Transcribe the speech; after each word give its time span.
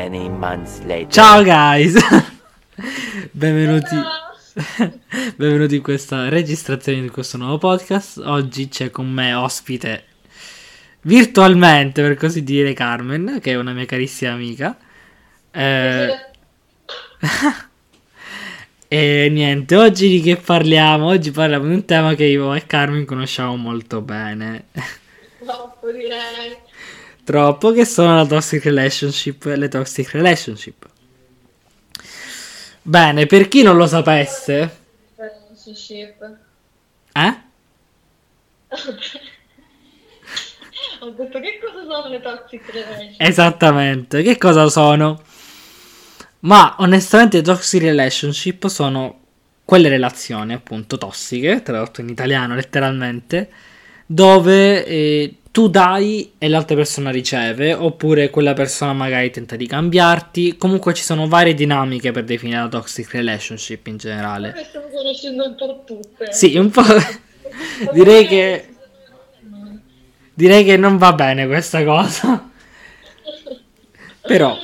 Many 0.00 0.30
months 0.30 0.82
later. 0.86 1.12
Ciao 1.12 1.42
guys! 1.42 1.94
Benvenuti. 3.32 3.94
Benvenuti 5.36 5.76
in 5.76 5.82
questa 5.82 6.30
registrazione 6.30 7.02
di 7.02 7.10
questo 7.10 7.36
nuovo 7.36 7.58
podcast. 7.58 8.16
Oggi 8.24 8.68
c'è 8.68 8.90
con 8.90 9.10
me 9.10 9.34
ospite 9.34 10.04
virtualmente, 11.02 12.00
per 12.00 12.16
così 12.16 12.42
dire, 12.42 12.72
Carmen, 12.72 13.40
che 13.42 13.52
è 13.52 13.56
una 13.56 13.74
mia 13.74 13.84
carissima 13.84 14.32
amica. 14.32 14.74
Eh, 15.50 16.08
e 18.88 19.28
niente, 19.30 19.76
oggi 19.76 20.08
di 20.08 20.22
che 20.22 20.36
parliamo? 20.36 21.08
Oggi 21.08 21.30
parliamo 21.30 21.66
di 21.66 21.74
un 21.74 21.84
tema 21.84 22.14
che 22.14 22.24
io 22.24 22.54
e 22.54 22.64
Carmen 22.64 23.04
conosciamo 23.04 23.54
molto 23.56 24.00
bene. 24.00 24.68
Troppo 25.44 25.90
direi. 25.90 26.68
Troppo, 27.30 27.70
che 27.70 27.84
sono 27.84 28.16
la 28.16 28.26
toxic 28.26 28.64
relationship 28.64 29.46
e 29.46 29.54
le 29.54 29.68
toxic 29.68 30.10
relationship. 30.10 30.84
Bene, 32.82 33.26
per 33.26 33.46
chi 33.46 33.62
non 33.62 33.76
lo 33.76 33.86
sapesse, 33.86 34.78
Relationship. 35.14 36.36
eh? 37.12 37.36
Ho 41.02 41.10
detto 41.10 41.38
che 41.38 41.60
cosa 41.64 41.82
sono 41.88 42.08
le 42.08 42.20
toxic 42.20 42.68
relationship? 42.72 43.20
Esattamente, 43.20 44.22
che 44.22 44.36
cosa 44.36 44.68
sono? 44.68 45.22
Ma 46.40 46.74
onestamente 46.80 47.36
le 47.36 47.42
toxic 47.44 47.82
relationship 47.82 48.66
sono 48.66 49.20
quelle 49.64 49.88
relazioni 49.88 50.52
appunto 50.52 50.98
tossiche, 50.98 51.62
tradotto 51.62 52.00
in 52.00 52.08
italiano 52.08 52.56
letteralmente, 52.56 53.48
dove 54.12 54.84
eh, 54.86 55.34
tu 55.52 55.68
dai 55.68 56.32
e 56.36 56.48
l'altra 56.48 56.74
persona 56.74 57.10
riceve, 57.10 57.72
oppure 57.72 58.28
quella 58.28 58.54
persona 58.54 58.92
magari 58.92 59.30
tenta 59.30 59.54
di 59.54 59.68
cambiarti. 59.68 60.56
Comunque 60.56 60.94
ci 60.94 61.04
sono 61.04 61.28
varie 61.28 61.54
dinamiche 61.54 62.10
per 62.10 62.24
definire 62.24 62.58
la 62.58 62.68
toxic 62.68 63.12
relationship 63.12 63.86
in 63.86 63.98
generale. 63.98 64.52
Che 64.52 64.64
stiamo 64.64 64.88
conoscendo 64.88 65.44
un 65.46 65.54
po' 65.54 65.84
tutte. 65.86 66.32
Sì, 66.32 66.56
un 66.56 66.70
po'. 66.70 66.82
direi 67.92 68.26
che 68.26 68.68
direi 70.34 70.64
che 70.64 70.76
non 70.76 70.96
va 70.96 71.12
bene 71.12 71.46
questa 71.46 71.84
cosa. 71.84 72.50
Però 74.22 74.56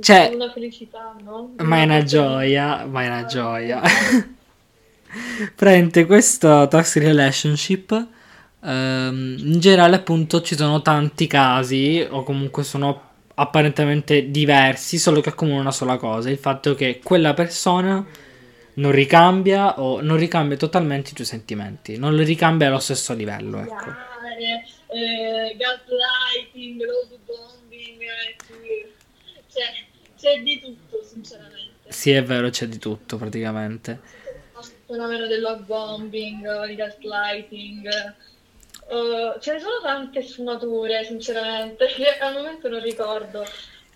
Cioè- 0.00 0.32
una 0.34 0.50
felicità, 0.50 1.16
no? 1.24 1.54
Ma 1.62 1.78
è 1.78 1.84
una 1.84 2.02
gioia, 2.02 2.84
ma 2.84 3.04
è 3.04 3.06
una 3.06 3.24
gioia. 3.24 3.80
Prende 5.54 6.06
questo 6.06 6.66
toxic 6.68 7.02
relationship. 7.02 8.06
ehm, 8.64 9.36
in 9.38 9.60
generale, 9.60 9.96
appunto, 9.96 10.40
ci 10.40 10.56
sono 10.56 10.82
tanti 10.82 11.26
casi, 11.26 12.06
o 12.08 12.22
comunque 12.22 12.62
sono 12.62 13.10
apparentemente 13.34 14.30
diversi, 14.30 14.98
solo 14.98 15.20
che 15.20 15.30
accomunano 15.30 15.62
una 15.62 15.72
sola 15.72 15.96
cosa: 15.96 16.30
il 16.30 16.38
fatto 16.38 16.74
che 16.74 17.00
quella 17.02 17.34
persona 17.34 18.04
non 18.74 18.90
ricambia 18.92 19.80
o 19.80 20.00
non 20.00 20.16
ricambia 20.16 20.56
totalmente 20.56 21.10
i 21.10 21.14
tuoi 21.14 21.26
sentimenti, 21.26 21.98
non 21.98 22.14
li 22.14 22.24
ricambia 22.24 22.68
allo 22.68 22.78
stesso 22.78 23.12
livello, 23.14 23.60
ecco. 23.60 23.90
Eh, 24.94 25.56
gaslighting, 25.56 26.80
love 26.80 27.18
bombing. 27.24 28.00
Cioè, 29.52 29.86
c'è 30.18 30.42
di 30.42 30.60
tutto, 30.60 31.02
sinceramente. 31.04 31.90
Sì, 31.90 32.12
è 32.12 32.22
vero, 32.22 32.48
c'è 32.50 32.66
di 32.66 32.78
tutto 32.78 33.16
praticamente. 33.16 34.00
Il 34.92 34.98
fenomeno 34.98 35.26
del 35.26 35.40
love 35.40 35.62
bombing, 35.62 36.66
di 36.66 36.74
gaslighting. 36.74 37.86
eh, 37.86 39.40
ce 39.40 39.52
ne 39.54 39.58
sono 39.58 39.80
tante 39.82 40.20
sfumature, 40.20 41.02
sinceramente, 41.06 41.86
che 41.96 42.18
al 42.20 42.34
momento 42.34 42.68
non 42.68 42.82
ricordo. 42.82 43.42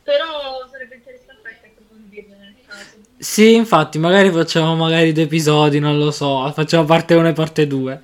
Però 0.02 0.66
sarebbe 0.70 0.94
interessante 0.94 1.48
anche 1.48 1.72
approfondirle 1.74 2.36
nel 2.38 2.54
caso. 2.66 2.96
Sì, 3.18 3.54
infatti, 3.54 3.98
magari 3.98 4.30
facciamo 4.30 4.74
magari 4.74 5.12
due 5.12 5.24
episodi, 5.24 5.80
non 5.80 5.98
lo 5.98 6.10
so, 6.10 6.50
facciamo 6.52 6.86
parte 6.86 7.12
1 7.12 7.28
e 7.28 7.32
parte 7.34 7.66
2. 7.66 8.00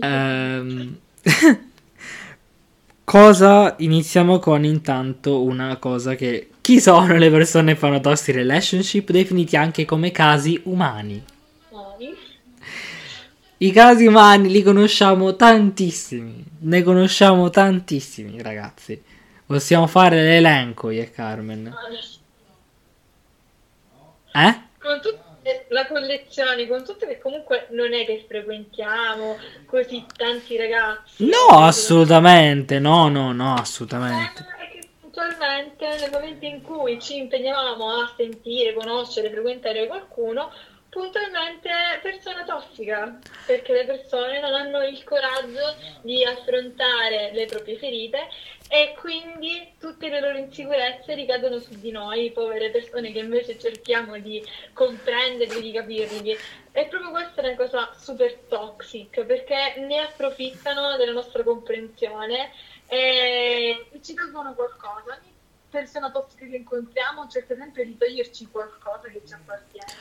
Ehm, 0.00 0.98
cosa 3.04 3.74
iniziamo 3.76 4.38
con 4.38 4.64
intanto 4.64 5.42
una 5.42 5.76
cosa 5.76 6.14
che 6.14 6.48
chi 6.62 6.80
sono 6.80 7.18
le 7.18 7.30
persone 7.30 7.74
che 7.74 7.78
fanno 7.78 8.00
toxic 8.00 8.36
relationship 8.36 9.10
definiti 9.10 9.54
anche 9.54 9.84
come 9.84 10.10
casi 10.12 10.58
umani. 10.64 11.34
I 13.58 13.72
casi 13.72 14.06
umani 14.06 14.50
li 14.50 14.62
conosciamo 14.62 15.34
tantissimi, 15.34 16.44
ne 16.60 16.82
conosciamo 16.82 17.48
tantissimi, 17.48 18.42
ragazzi. 18.42 19.02
Possiamo 19.46 19.86
fare 19.86 20.22
l'elenco 20.22 20.90
io 20.90 21.02
e 21.02 21.10
Carmen. 21.10 21.74
Eh? 24.34 24.60
Con 24.78 25.00
tutte 25.00 25.66
la 25.68 25.86
collezione, 25.86 26.66
con 26.66 26.84
tutte 26.84 27.06
che 27.06 27.18
comunque 27.18 27.68
non 27.70 27.94
è 27.94 28.04
che 28.04 28.26
frequentiamo 28.28 29.38
così 29.64 30.04
tanti 30.14 30.58
ragazzi. 30.58 31.24
No, 31.24 31.64
assolutamente, 31.64 32.78
no, 32.78 33.08
no, 33.08 33.32
no, 33.32 33.54
assolutamente. 33.54 34.46
Eh, 34.60 34.64
è 34.64 34.70
che 34.70 34.88
puntualmente 35.00 35.96
nel 35.98 36.10
momento 36.10 36.44
in 36.44 36.60
cui 36.60 37.00
ci 37.00 37.16
impegnavamo 37.16 37.88
a 37.88 38.12
sentire, 38.14 38.74
conoscere, 38.74 39.30
frequentare 39.30 39.86
qualcuno, 39.86 40.52
puntualmente 40.96 41.70
persona 42.00 42.42
tossica, 42.44 43.18
perché 43.44 43.74
le 43.74 43.84
persone 43.84 44.40
non 44.40 44.54
hanno 44.54 44.82
il 44.82 45.04
coraggio 45.04 45.76
di 46.00 46.24
affrontare 46.24 47.32
le 47.34 47.44
proprie 47.44 47.76
ferite 47.76 48.28
e 48.66 48.96
quindi 48.98 49.74
tutte 49.78 50.08
le 50.08 50.20
loro 50.20 50.38
insicurezze 50.38 51.12
ricadono 51.12 51.58
su 51.58 51.78
di 51.78 51.90
noi, 51.90 52.32
povere 52.32 52.70
persone 52.70 53.12
che 53.12 53.18
invece 53.18 53.58
cerchiamo 53.58 54.18
di 54.18 54.42
comprenderli, 54.72 55.60
di 55.60 55.72
capirli. 55.72 56.38
E 56.72 56.86
proprio 56.86 57.10
questa 57.10 57.42
è 57.42 57.46
una 57.46 57.56
cosa 57.56 57.94
super 57.98 58.34
toxic, 58.48 59.22
perché 59.24 59.74
ne 59.76 60.00
approfittano 60.00 60.96
della 60.96 61.12
nostra 61.12 61.42
comprensione 61.42 62.52
e 62.86 63.86
ci 64.02 64.14
tolgono 64.14 64.54
qualcosa. 64.54 65.18
Ogni 65.20 65.34
persona 65.68 66.10
tossica 66.10 66.46
che 66.46 66.56
incontriamo 66.56 67.28
cerca 67.28 67.54
sempre 67.54 67.84
di 67.84 67.98
toglierci 67.98 68.48
qualcosa 68.50 69.08
che 69.12 69.20
ci 69.26 69.34
appartiene, 69.34 69.92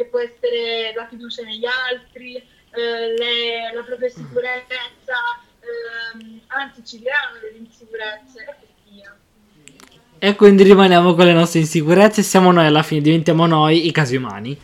che 0.00 0.06
può 0.06 0.18
essere 0.18 0.94
la 0.94 1.06
fiducia 1.06 1.42
negli 1.42 1.66
altri, 1.66 2.36
eh, 2.36 3.14
le- 3.18 3.72
la 3.74 3.82
propria 3.82 4.08
sicurezza, 4.08 5.16
ehm, 5.60 6.40
anzi 6.46 6.82
ci 6.84 7.02
creano 7.02 7.38
delle 7.40 7.58
insicurezze 7.58 8.68
e 10.22 10.34
quindi 10.36 10.62
rimaniamo 10.64 11.14
con 11.14 11.24
le 11.24 11.32
nostre 11.32 11.60
insicurezze 11.60 12.20
e 12.20 12.24
siamo 12.24 12.52
noi 12.52 12.66
alla 12.66 12.82
fine, 12.82 13.00
diventiamo 13.00 13.46
noi 13.46 13.86
i 13.86 13.90
casi 13.90 14.16
umani. 14.16 14.58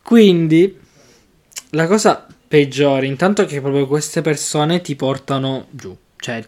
Quindi 0.00 0.78
la 1.70 1.86
cosa 1.88 2.24
peggiore, 2.46 3.06
intanto 3.06 3.44
che 3.46 3.60
proprio 3.60 3.88
queste 3.88 4.20
persone 4.20 4.80
ti 4.80 4.94
portano 4.94 5.66
giù, 5.70 5.96
cioè 6.16 6.46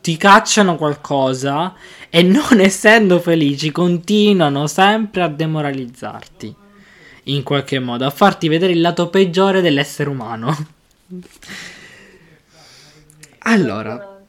ti 0.00 0.16
cacciano 0.16 0.76
qualcosa 0.76 1.74
e 2.10 2.22
non 2.22 2.60
essendo 2.60 3.20
felici 3.20 3.70
continuano 3.70 4.66
sempre 4.66 5.22
a 5.22 5.28
demoralizzarti 5.28 6.54
in 7.24 7.42
qualche 7.42 7.78
modo, 7.78 8.06
a 8.06 8.10
farti 8.10 8.48
vedere 8.48 8.72
il 8.72 8.80
lato 8.80 9.08
peggiore 9.08 9.60
dell'essere 9.60 10.08
umano. 10.08 10.56
Allora, 13.50 14.20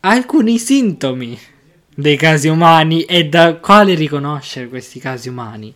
alcuni 0.00 0.58
sintomi 0.58 1.38
dei 1.94 2.16
casi 2.16 2.48
umani 2.48 3.04
e 3.04 3.28
da 3.28 3.54
quale 3.54 3.94
riconoscere 3.94 4.68
questi 4.68 4.98
casi 4.98 5.28
umani. 5.28 5.72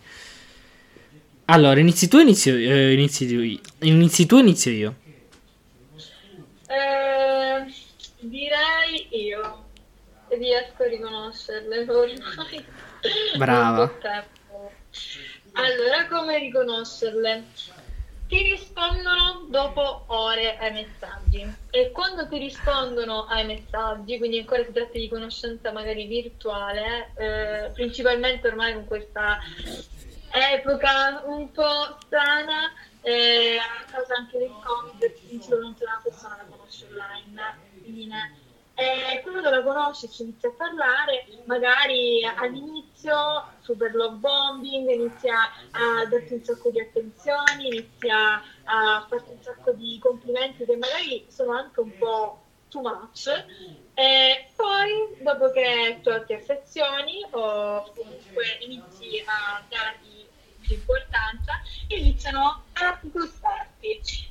Allora, 1.45 1.79
inizi 1.79 2.09
tu, 2.09 2.19
inizio, 2.19 2.55
eh, 2.55 2.91
inizi 2.91 3.27
tu, 3.27 3.85
inizi 3.85 4.25
tu, 4.25 4.37
inizio 4.37 4.71
io. 4.71 4.95
Eh, 6.67 7.28
direi 8.19 9.07
io 9.11 9.65
riesco 10.27 10.83
a 10.83 10.87
riconoscerle 10.87 11.89
ormai. 11.89 12.65
Brava. 13.37 13.91
da. 14.01 14.25
Allora, 15.53 16.07
come 16.07 16.37
riconoscerle? 16.39 17.45
Ti 18.27 18.41
rispondono 18.43 19.47
dopo 19.49 20.03
ore 20.07 20.55
ai 20.57 20.71
messaggi 20.71 21.51
e 21.71 21.89
quando 21.91 22.27
ti 22.27 22.37
rispondono 22.37 23.25
ai 23.25 23.43
messaggi, 23.43 24.19
quindi 24.19 24.37
ancora 24.37 24.63
si 24.63 24.71
tratta 24.71 24.99
di 24.99 25.09
conoscenza 25.09 25.71
magari 25.71 26.05
virtuale, 26.05 27.11
eh, 27.17 27.71
principalmente 27.73 28.47
ormai 28.47 28.73
con 28.73 28.85
questa 28.85 29.39
epoca 30.31 31.23
un 31.25 31.51
po' 31.51 31.97
strana, 32.05 32.71
eh, 33.01 33.57
a 33.57 33.91
causa 33.91 34.13
anche 34.13 34.37
del 34.37 34.53
Covid, 34.63 35.11
principalmente 35.27 35.83
una 35.83 35.99
persona 36.03 36.37
la 36.37 36.55
conosce 36.55 36.85
online, 36.91 37.57
fine. 37.89 38.31
E 38.73 39.19
quando 39.23 39.49
la 39.49 39.61
conosci 39.61 40.05
e 40.05 40.09
ci 40.09 40.21
inizi 40.21 40.45
a 40.47 40.53
parlare, 40.55 41.41
magari 41.43 42.23
all'inizio 42.23 43.57
super 43.59 43.93
love 43.93 44.15
bombing, 44.17 44.89
inizia 44.89 45.35
a 45.71 46.05
darti 46.05 46.33
un 46.33 46.43
sacco 46.43 46.69
di 46.71 46.79
attenzioni, 46.79 47.67
inizia 47.67 48.41
a 48.63 49.05
farti 49.09 49.31
un 49.31 49.41
sacco 49.41 49.73
di 49.73 49.99
complimenti 49.99 50.65
che 50.65 50.77
magari 50.77 51.25
sono 51.29 51.51
anche 51.57 51.81
un 51.81 51.97
po' 51.97 52.45
too 52.69 52.81
much, 52.81 53.27
e 53.93 54.53
poi 54.55 55.17
che 55.51 55.99
tu 56.01 56.23
ti 56.25 56.33
affezioni 56.33 57.21
o 57.31 57.91
comunque 57.93 58.59
inizi 58.61 59.21
a 59.25 59.65
dargli 59.67 60.08
più 60.69 60.75
importanza, 60.75 61.53
iniziano 61.87 62.63
a 62.73 63.01
costarti. 63.11 63.67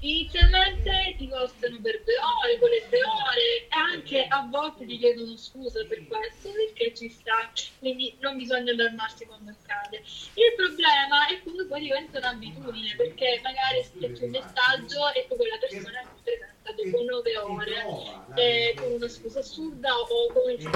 Inizialmente 0.00 1.16
ti 1.18 1.28
costano 1.28 1.78
per 1.82 2.02
due 2.04 2.14
ore, 2.14 2.58
con 2.60 2.68
le 2.68 2.86
due 2.88 3.02
ore, 3.02 3.66
e 3.66 3.68
anche 3.70 4.26
a 4.28 4.46
volte 4.48 4.86
ti 4.86 4.98
chiedono 4.98 5.36
scusa 5.36 5.84
per 5.86 6.06
questo, 6.06 6.50
perché 6.52 6.94
ci 6.94 7.08
sta, 7.08 7.50
quindi 7.80 8.16
non 8.20 8.36
bisogna 8.36 8.70
allarmarsi 8.70 9.26
quando 9.26 9.50
accade. 9.50 9.96
Il 9.98 10.54
problema 10.54 11.26
è 11.26 11.42
quando 11.42 11.66
poi 11.66 11.80
diventa 11.80 12.18
un'abitudine, 12.18 12.94
perché 12.96 13.40
magari 13.42 13.82
scrivi 13.82 14.24
un 14.24 14.30
messaggio 14.30 15.12
e 15.14 15.26
poi 15.26 15.36
quella 15.36 15.58
persona 15.58 16.00
ti 16.00 16.22
presenta 16.22 16.58
dopo 16.72 17.02
nove 17.02 17.36
ore 17.38 17.84
eh, 18.36 18.74
con 18.76 18.92
una 18.92 19.08
scusa 19.08 19.40
assurda 19.40 19.88
o 19.94 20.32
come 20.32 20.52
il 20.52 20.66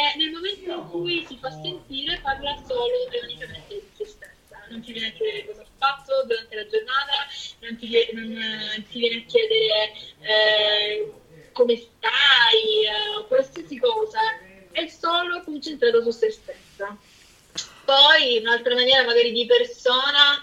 e 0.00 0.18
nel 0.18 0.30
momento 0.30 0.70
in 0.70 0.88
cui 0.88 1.24
si 1.26 1.38
fa 1.38 1.50
sentire 1.50 2.18
parla 2.22 2.56
solo 2.66 3.08
e 3.10 3.20
unicamente 3.22 3.74
di 3.74 3.88
se 3.96 4.04
stessa 4.06 4.64
non 4.70 4.79
ti 4.90 4.98
viene 4.98 5.08
a 5.08 5.12
chiedere 5.12 5.46
cosa 5.46 5.62
ha 5.62 5.66
fatto 5.78 6.24
durante 6.26 6.56
la 6.56 6.66
giornata 6.66 7.12
non 7.60 7.78
ti, 7.78 8.08
non, 8.12 8.28
non 8.32 8.86
ti 8.88 8.98
viene 8.98 9.22
a 9.22 9.24
chiedere 9.26 9.92
eh, 10.20 11.12
come 11.52 11.76
stai 11.76 12.84
eh, 12.84 13.26
qualsiasi 13.26 13.78
cosa. 13.78 14.18
È 14.72 14.86
solo 14.86 15.42
concentrato 15.42 16.02
su 16.02 16.10
se 16.10 16.30
stessa. 16.30 16.96
Poi 17.84 18.38
un'altra 18.38 18.74
maniera 18.74 19.04
magari 19.04 19.32
di 19.32 19.46
persona 19.46 20.40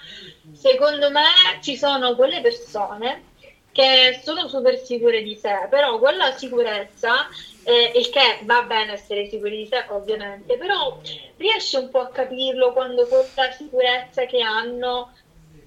secondo 0.51 1.09
me 1.09 1.23
ci 1.61 1.77
sono 1.77 2.15
quelle 2.15 2.41
persone 2.41 3.23
che 3.71 4.19
sono 4.23 4.47
super 4.47 4.77
sicure 4.83 5.21
di 5.21 5.35
sé, 5.35 5.67
però 5.69 5.99
quella 5.99 6.35
sicurezza, 6.35 7.27
eh, 7.67 7.91
il 7.95 8.09
che 8.09 8.39
va 8.43 8.61
bene 8.61 8.93
essere 8.93 9.27
sicuri 9.27 9.57
di 9.57 9.67
sé 9.67 9.83
ovviamente, 9.89 10.55
però 10.55 11.01
riesce 11.35 11.75
un 11.75 11.89
po' 11.89 11.99
a 11.99 12.07
capirlo 12.07 12.71
quando 12.71 13.05
questa 13.07 13.51
sicurezza 13.51 14.25
che 14.25 14.39
hanno 14.39 15.11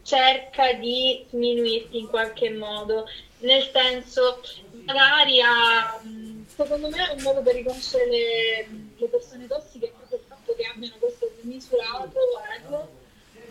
cerca 0.02 0.73
di 0.73 1.26
sminuirti 1.29 1.99
in 1.99 2.08
qualche 2.08 2.49
modo, 2.49 3.06
nel 3.41 3.69
senso 3.70 4.41
magari 4.87 5.43
ha, 5.43 6.00
secondo 6.47 6.88
me 6.88 7.06
un 7.14 7.23
modo 7.23 7.43
per 7.43 7.55
riconoscere 7.55 8.06
le, 8.08 8.69
le 8.96 9.06
persone 9.08 9.46
tossiche 9.46 9.88
è 9.88 9.91
proprio 9.91 10.19
il 10.20 10.25
fatto 10.26 10.55
che 10.56 10.64
abbiano 10.64 10.94
questo 10.99 11.31
misurato 11.43 12.19
ego 12.64 13.00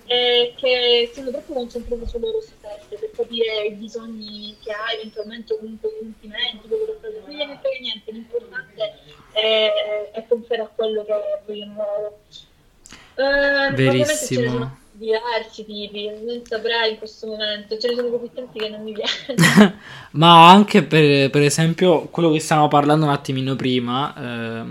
eh, 0.09 0.53
che 0.55 1.11
siano 1.13 1.29
troppo 1.29 1.53
concentrate 1.53 2.07
su 2.07 2.17
loro 2.17 2.41
stesse 2.41 2.97
per 2.99 3.11
capire 3.15 3.67
i 3.67 3.73
bisogni 3.73 4.57
che 4.59 4.71
hai, 4.71 4.97
eventualmente 4.97 5.55
comunque 5.55 5.89
i 5.89 5.97
sentimenti, 5.99 6.67
quello 6.67 6.97
che. 6.99 7.21
Non 7.27 7.37
gliene 7.37 7.59
frega 7.61 7.79
niente, 7.79 8.11
l'importante 8.11 8.93
è, 9.33 10.09
è 10.11 10.21
pensare 10.23 10.61
a 10.63 10.69
quello 10.73 11.05
che 11.05 11.13
vogliono 11.45 11.75
loro. 11.75 12.17
Eh, 13.17 13.73
Verissimo. 13.73 14.77
diversi 14.93 15.63
tipi, 15.65 16.09
non 16.25 16.41
saprei 16.43 16.93
in 16.93 16.97
questo 16.97 17.27
momento, 17.27 17.77
ce 17.77 17.89
ne 17.89 17.95
sono 17.95 18.09
così 18.09 18.31
tanti 18.33 18.57
che 18.57 18.69
non 18.69 18.81
mi 18.81 18.93
piacciono. 18.93 19.77
Ma 20.11 20.49
anche 20.49 20.81
per, 20.81 21.29
per, 21.29 21.43
esempio 21.43 22.07
quello 22.07 22.31
che 22.31 22.39
stavamo 22.39 22.67
parlando 22.67 23.05
un 23.05 23.11
attimino 23.11 23.55
prima, 23.55 24.15
eh, 24.17 24.63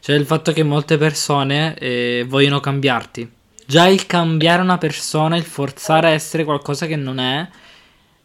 cioè 0.00 0.16
il 0.16 0.26
fatto 0.26 0.50
che 0.52 0.64
molte 0.64 0.96
persone 0.98 1.78
eh, 1.78 2.24
vogliono 2.26 2.58
cambiarti 2.58 3.40
Già 3.66 3.86
il 3.86 4.06
cambiare 4.06 4.62
una 4.62 4.78
persona, 4.78 5.36
il 5.36 5.44
forzare 5.44 6.08
a 6.08 6.10
essere 6.10 6.44
qualcosa 6.44 6.86
che 6.86 6.96
non 6.96 7.18
è, 7.18 7.48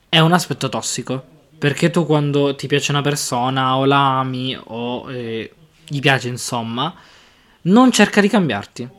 è 0.10 0.19
un 0.19 0.34
aspetto 0.34 0.69
tossico. 0.69 1.36
Perché 1.57 1.89
tu 1.89 2.06
quando 2.06 2.56
ti 2.56 2.68
piace 2.68 2.92
una 2.92 3.01
persona 3.01 3.78
o 3.78 3.86
la 3.86 4.19
ami 4.19 4.57
o 4.66 5.12
eh, 5.12 5.51
gli 5.88 6.00
piace 6.00 6.28
insomma, 6.28 6.94
non 7.63 7.92
cerca 7.92 8.22
di 8.22 8.28
cambiarti. 8.28 8.89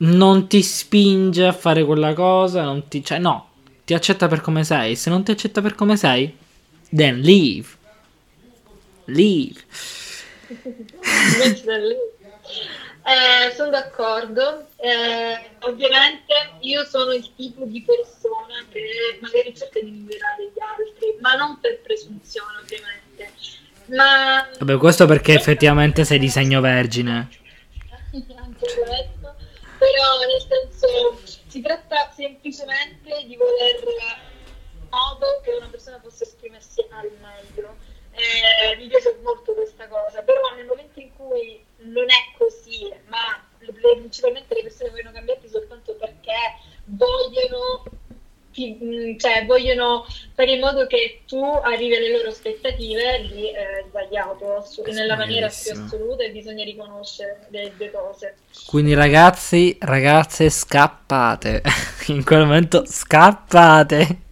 Non 0.00 0.46
ti 0.46 0.62
spinge 0.62 1.46
a 1.46 1.52
fare 1.52 1.84
quella 1.84 2.14
cosa, 2.14 2.62
non 2.62 2.86
ti... 2.86 3.04
Cioè 3.04 3.18
no, 3.18 3.48
ti 3.84 3.94
accetta 3.94 4.28
per 4.28 4.40
come 4.40 4.62
sei. 4.62 4.94
Se 4.94 5.10
non 5.10 5.24
ti 5.24 5.32
accetta 5.32 5.60
per 5.60 5.74
come 5.74 5.96
sei, 5.96 6.36
then 6.94 7.20
leave. 7.20 7.66
Leave. 9.06 9.60
Eh, 13.08 13.54
sono 13.54 13.70
d'accordo. 13.70 14.66
Eh, 14.76 15.50
ovviamente 15.60 16.34
io 16.60 16.84
sono 16.84 17.12
il 17.12 17.34
tipo 17.34 17.64
di 17.64 17.80
persona 17.80 18.62
che 18.70 19.18
magari 19.22 19.56
cerca 19.56 19.80
di 19.80 19.90
migliorare 19.90 20.44
gli 20.52 20.60
altri, 20.60 21.16
ma 21.20 21.34
non 21.34 21.58
per 21.58 21.80
presunzione, 21.80 22.58
ovviamente. 22.60 23.32
Ma... 23.86 24.46
Vabbè, 24.58 24.76
questo 24.76 25.06
perché 25.06 25.32
effettivamente 25.32 26.04
sei 26.04 26.18
di 26.18 26.28
segno 26.28 26.60
vergine. 26.60 27.30
Anche 28.12 28.66
questo. 28.66 29.36
Però 29.78 30.18
nel 30.26 30.46
senso 30.46 31.18
si 31.46 31.62
tratta 31.62 32.12
semplicemente 32.14 33.24
di 33.24 33.36
voler 33.36 33.84
modo 34.90 35.40
che 35.42 35.52
una 35.52 35.68
persona 35.70 35.98
possa 35.98 36.24
esprimersi 36.24 36.84
al 36.90 37.10
meglio. 37.22 37.76
Eh, 38.10 38.76
mi 38.76 38.86
piace 38.88 39.16
molto 39.22 39.54
questa 39.54 39.86
cosa, 39.88 40.20
però 40.20 40.40
nel 40.56 40.66
momento 40.66 41.00
in 41.00 41.14
cui 41.16 41.64
non 41.92 42.04
è 42.04 42.36
così, 42.36 42.92
ma 43.08 43.42
principalmente 43.58 44.54
le 44.54 44.62
persone 44.62 44.90
vogliono 44.90 45.12
cambiarti 45.12 45.48
soltanto 45.48 45.94
perché 45.94 46.32
vogliono, 46.84 47.84
mm, 48.60 49.16
cioè, 49.18 49.44
vogliono 49.46 50.06
fare 50.34 50.52
in 50.52 50.60
modo 50.60 50.86
che 50.86 51.22
tu 51.26 51.42
arrivi 51.42 51.96
alle 51.96 52.12
loro 52.12 52.28
aspettative, 52.28 53.18
lì 53.22 53.50
è 53.50 53.84
sbagliato 53.88 54.64
nella 54.86 55.16
maniera 55.16 55.48
più 55.48 55.72
assoluta 55.72 56.24
e 56.24 56.30
bisogna 56.30 56.64
riconoscere 56.64 57.46
le 57.50 57.72
due 57.76 57.90
cose. 57.90 58.36
Quindi 58.66 58.94
ragazzi, 58.94 59.76
ragazze, 59.80 60.50
scappate. 60.50 61.62
In 62.08 62.24
quel 62.24 62.40
momento 62.40 62.84
scappate 62.86 64.26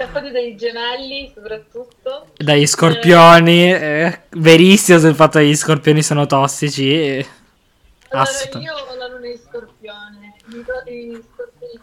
scappati 0.00 0.30
dai 0.30 0.56
gemelli 0.56 1.30
soprattutto. 1.34 2.28
Dagli 2.36 2.66
scorpioni, 2.66 3.70
eh. 3.70 4.04
Eh, 4.06 4.20
verissimo 4.30 4.98
sul 4.98 5.14
fatto 5.14 5.38
che 5.38 5.46
gli 5.46 5.54
scorpioni 5.54 6.02
sono 6.02 6.24
tossici. 6.24 6.90
Eh. 6.90 7.26
Allora, 8.08 8.30
io 8.58 8.74
ho 8.74 8.96
la 8.96 9.08
luna 9.08 9.20
di 9.20 9.38
scorpione, 9.38 10.34
i 10.86 11.22
scorpioni 11.22 11.80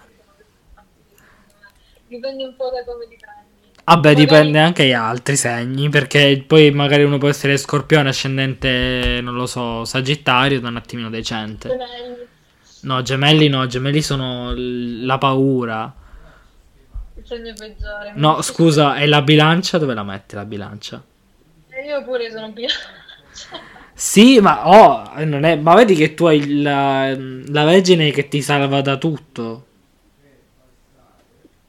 dipende 2.08 2.44
un 2.44 2.56
po' 2.56 2.72
da 2.72 2.84
come 2.92 3.06
li 3.08 3.18
prendi. 3.20 3.46
Vabbè, 3.84 4.08
magari... 4.10 4.26
dipende 4.26 4.60
anche 4.60 4.86
gli 4.86 4.94
altri 4.94 5.38
segni, 5.38 5.90
perché 5.90 6.44
poi 6.46 6.72
magari 6.72 7.04
uno 7.04 7.20
può 7.20 7.30
essere 7.30 7.56
scorpione 7.56 8.10
ascendente, 8.10 9.20
non 9.22 9.36
lo 9.36 9.46
so, 9.46 9.86
sagittario, 9.86 10.60
da 10.60 10.70
un 10.70 10.76
attimino 10.78 11.10
decente. 11.10 11.70
Gemelli. 11.70 12.28
No, 12.82 13.02
gemelli 13.02 13.48
no, 13.48 13.66
gemelli 13.68 14.02
sono 14.02 14.54
la 14.56 15.18
paura 15.18 15.94
segno 17.28 17.54
peggiore. 17.54 18.14
No, 18.16 18.42
scusa, 18.42 18.96
è 18.96 19.06
la 19.06 19.22
bilancia? 19.22 19.78
Dove 19.78 19.94
la 19.94 20.04
metti 20.04 20.36
la 20.36 20.46
bilancia? 20.46 21.04
E 21.70 21.86
io 21.86 22.04
pure 22.04 22.32
sono 22.32 22.50
bilancia. 22.50 22.88
Sì, 23.94 24.40
ma 24.40 24.68
oh, 24.68 25.24
non 25.26 25.44
è... 25.44 25.56
ma 25.56 25.76
vedi 25.76 25.96
che 25.96 26.14
tu 26.14 26.26
hai 26.26 26.62
la, 26.62 27.16
la 27.18 27.64
Vergine 27.66 28.12
che 28.12 28.28
ti 28.28 28.42
salva 28.42 28.82
da 28.82 28.96
tutto. 28.98 29.66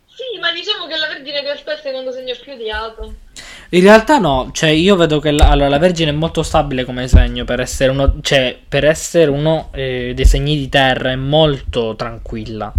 Sì, 0.06 0.38
ma 0.40 0.52
diciamo 0.52 0.86
che 0.86 0.96
la 0.96 1.06
Vergine 1.08 1.38
in 1.38 1.44
realtà 1.44 1.72
è 1.72 1.74
il 1.74 1.80
secondo 1.80 2.12
segno 2.12 2.34
più 2.40 2.52
odiato. 2.52 3.14
In 3.70 3.82
realtà 3.82 4.18
no, 4.18 4.50
cioè 4.52 4.70
io 4.70 4.96
vedo 4.96 5.20
che 5.20 5.30
la, 5.30 5.48
allora, 5.48 5.68
la 5.68 5.78
Vergine 5.78 6.10
è 6.10 6.14
molto 6.14 6.42
stabile 6.42 6.84
come 6.84 7.06
segno 7.08 7.44
per 7.44 7.60
essere 7.60 7.90
uno, 7.90 8.16
cioè, 8.22 8.58
per 8.66 8.84
essere 8.84 9.30
uno 9.30 9.70
eh, 9.72 10.12
dei 10.14 10.24
segni 10.24 10.56
di 10.56 10.68
terra, 10.68 11.10
è 11.10 11.16
molto 11.16 11.94
tranquilla. 11.94 12.72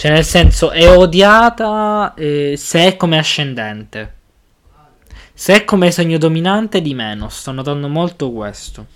Cioè, 0.00 0.12
nel 0.12 0.24
senso, 0.24 0.70
è 0.70 0.96
odiata 0.96 2.14
eh, 2.16 2.54
se 2.56 2.86
è 2.86 2.96
come 2.96 3.18
ascendente. 3.18 4.14
Se 5.34 5.52
è 5.52 5.64
come 5.64 5.90
segno 5.90 6.16
dominante, 6.16 6.80
di 6.80 6.94
meno. 6.94 7.28
Sto 7.28 7.52
notando 7.52 7.86
molto 7.86 8.32
questo. 8.32 8.86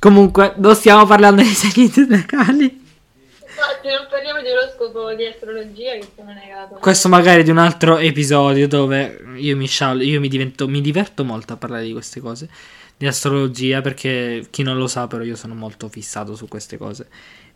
Comunque, 0.00 0.54
non 0.56 0.74
stiamo 0.74 1.06
parlando 1.06 1.40
dei 1.40 1.52
segni 1.52 1.86
zodiacali. 1.86 2.64
Infatti, 2.64 3.88
non 3.90 4.08
parliamo 4.10 4.40
di 4.42 4.48
oroscopo 4.48 5.14
di 5.14 5.26
astrologia 5.26 5.92
che 5.92 6.08
sono 6.16 6.32
negato. 6.32 6.74
Questo 6.80 7.08
magari 7.08 7.44
di 7.44 7.50
un 7.50 7.58
altro 7.58 7.98
episodio 7.98 8.66
dove 8.66 9.22
io 9.36 9.56
mi 9.56 9.68
sciallo, 9.68 10.02
io 10.02 10.18
mi, 10.18 10.26
divento, 10.26 10.66
mi 10.66 10.80
diverto 10.80 11.22
molto 11.22 11.52
a 11.52 11.56
parlare 11.56 11.84
di 11.84 11.92
queste 11.92 12.18
cose. 12.18 12.48
Di 12.96 13.06
astrologia, 13.06 13.82
perché 13.82 14.48
chi 14.50 14.64
non 14.64 14.76
lo 14.78 14.88
sa, 14.88 15.06
però 15.06 15.22
io 15.22 15.36
sono 15.36 15.54
molto 15.54 15.88
fissato 15.88 16.34
su 16.34 16.48
queste 16.48 16.76
cose. 16.76 17.06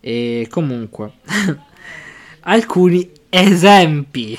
E 0.06 0.46
comunque, 0.48 1.14
alcuni 2.46 3.10
esempi 3.28 4.38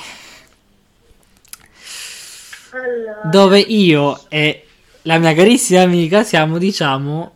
allora. 2.70 3.20
dove 3.24 3.58
io 3.58 4.30
e 4.30 4.66
la 5.02 5.18
mia 5.18 5.34
carissima 5.34 5.82
amica 5.82 6.24
siamo, 6.24 6.56
diciamo, 6.56 7.34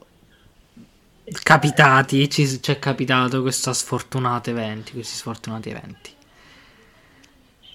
capitati, 1.43 2.31
ci, 2.31 2.63
ci 2.63 2.71
è 2.71 2.79
capitato 2.79 3.43
questo 3.43 3.71
sfortunato 3.75 4.49
eventi, 4.49 4.93
questi 4.93 5.15
sfortunati 5.15 5.69
eventi. 5.69 6.17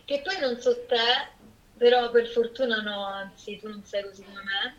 Che 0.06 0.22
poi 0.24 0.40
non 0.40 0.60
so 0.60 0.76
te, 0.88 1.28
però 1.78 2.10
per 2.10 2.26
fortuna 2.30 2.82
no, 2.82 3.06
anzi 3.06 3.60
tu 3.60 3.70
non 3.70 3.84
sei 3.86 4.02
così 4.06 4.24
come 4.24 4.42
me. 4.42 4.76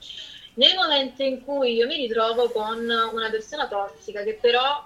Nel 0.54 0.75
momento 0.75 1.23
in 1.23 1.44
cui 1.44 1.75
io 1.75 1.87
mi 1.87 1.94
ritrovo 1.94 2.50
con 2.50 2.80
una 2.80 3.30
persona 3.30 3.68
tossica 3.68 4.25
che 4.25 4.37
però 4.40 4.85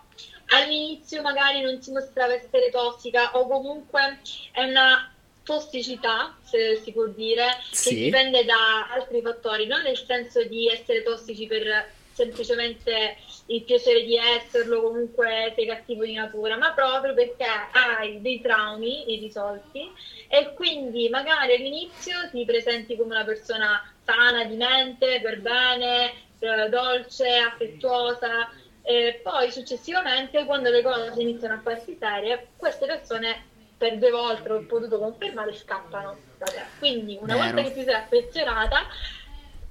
all'inizio 0.53 1.23
magari 1.23 1.61
non 1.61 1.81
si 1.81 1.91
mostrava 1.93 2.35
essere 2.35 2.71
tossica 2.71 3.37
o 3.39 3.47
comunque 3.47 4.21
è 4.53 4.63
una 4.65 5.13
tossicità, 5.43 6.37
se 6.43 6.77
si 6.77 6.93
può 6.93 7.07
dire, 7.07 7.59
Sì. 7.71 7.89
che 7.89 7.95
dipende 8.05 8.45
da 8.45 8.89
altri 8.91 9.21
fattori, 9.23 9.67
non 9.67 9.83
nel 9.83 9.99
senso 9.99 10.43
di 10.45 10.69
essere 10.69 11.03
tossici 11.03 11.47
per 11.47 11.91
semplicemente 12.13 13.17
il 13.47 13.65
piacere 13.65 14.05
di 14.05 14.17
esserlo, 14.17 14.83
comunque 14.83 15.53
sei 15.57 15.67
cattivo 15.67 16.05
di 16.05 16.13
natura, 16.13 16.57
ma 16.57 16.73
proprio 16.73 17.15
perché 17.15 17.47
hai 17.73 18.21
dei 18.21 18.41
traumi 18.41 19.13
irrisolti 19.15 19.91
e 20.29 20.53
quindi 20.53 21.09
magari 21.09 21.55
all'inizio 21.55 22.29
ti 22.31 22.45
presenti 22.45 22.97
come 22.97 23.15
una 23.15 23.25
persona 23.25 23.81
sana 24.05 24.45
di 24.45 24.57
mente, 24.57 25.21
per 25.23 25.41
bene, 25.41 26.13
eh, 26.39 26.69
dolce, 26.69 27.37
affettuosa, 27.37 28.51
e 28.83 29.21
poi 29.23 29.51
successivamente 29.51 30.45
quando 30.45 30.71
le 30.71 30.83
cose 30.83 31.21
iniziano 31.21 31.55
a 31.55 31.61
farsi 31.61 31.97
serie, 31.99 32.49
queste 32.57 32.87
persone 32.87 33.51
per 33.77 33.99
due 33.99 34.11
volte 34.11 34.53
ho 34.53 34.65
potuto 34.65 34.99
confermare 34.99 35.55
scappano. 35.55 36.19
Quindi 36.79 37.19
una 37.21 37.35
Vero. 37.35 37.47
volta 37.47 37.63
che 37.63 37.75
ti 37.75 37.85
sei 37.85 37.95
affezionata, 37.95 38.87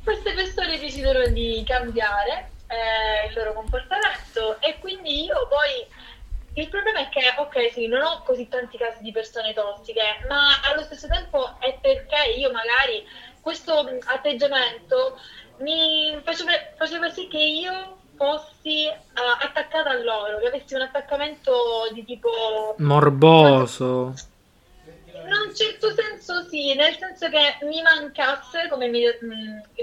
queste 0.03 0.34
persone 0.34 0.80
decidono 0.80 1.27
di 1.27 1.63
cambiare 1.65 2.51
eh, 2.68 3.27
il 3.27 3.36
loro 3.36 3.53
comportamento 3.53 4.60
e 4.62 4.80
quindi 4.80 5.25
io 5.25 5.48
poi 5.48 6.10
il 6.53 6.68
problema 6.68 7.00
è 7.00 7.10
che, 7.10 7.34
ok, 7.38 7.72
sì, 7.72 7.88
non 7.88 8.01
ho 8.01 8.24
così 8.24 8.50
tanti 8.50 8.77
casi 8.77 9.01
di 9.01 9.12
persone 9.12 9.53
tossiche, 9.53 10.01
ma 10.27 10.60
allo 10.63 10.82
stesso 10.82 11.08
tempo 11.08 11.58
è 11.60 11.77
perché 11.80 12.32
io 12.36 12.51
magari 12.51 13.06
questo 13.39 13.89
atteggiamento 14.06 15.18
mi 15.60 16.20
faceva, 16.24 16.51
faceva 16.75 17.10
sì 17.10 17.27
che 17.30 17.38
io 17.38 18.00
fossi 18.21 18.85
eh, 18.85 18.93
attaccata 19.41 19.89
a 19.89 19.97
loro, 20.03 20.37
che 20.37 20.47
avessi 20.47 20.75
un 20.75 20.81
attaccamento 20.81 21.89
di 21.91 22.05
tipo 22.05 22.75
Morboso. 22.77 24.13
in 24.85 25.31
un 25.47 25.55
certo 25.55 25.91
senso 25.91 26.47
sì, 26.47 26.75
nel 26.75 26.95
senso 26.97 27.29
che 27.29 27.57
mi 27.65 27.81
mancasse, 27.81 28.67
come 28.69 28.87
mi- 28.89 29.03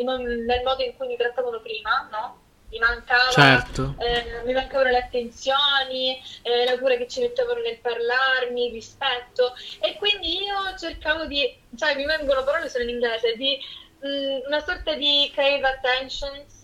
mo- 0.05 0.17
nel 0.17 0.63
modo 0.65 0.83
in 0.85 0.95
cui 0.97 1.09
mi 1.09 1.17
trattavano 1.17 1.61
prima, 1.61 2.09
no? 2.13 2.47
Mi 2.71 2.79
mancava, 2.79 3.31
Certo. 3.33 3.95
eh, 3.99 4.43
mi 4.45 4.53
mancavano 4.53 4.91
le 4.91 4.99
attenzioni, 4.99 6.21
eh, 6.43 6.65
la 6.65 6.79
cura 6.79 6.97
che 6.97 7.09
ci 7.09 7.21
mettevano 7.21 7.61
nel 7.61 7.81
parlarmi, 7.81 8.67
il 8.67 8.73
rispetto. 8.73 9.55
E 9.81 9.97
quindi 9.97 10.43
io 10.45 10.77
cercavo 10.79 11.25
di, 11.27 11.49
sai, 11.75 11.97
mi 11.97 12.05
vengono 12.05 12.45
parole 12.45 12.69
solo 12.69 12.85
in 12.85 12.91
inglese, 12.91 13.35
di 13.37 13.59
mh, 14.01 14.47
una 14.47 14.61
sorta 14.61 14.95
di 14.95 15.31
crave 15.35 15.67
attentions 15.67 16.58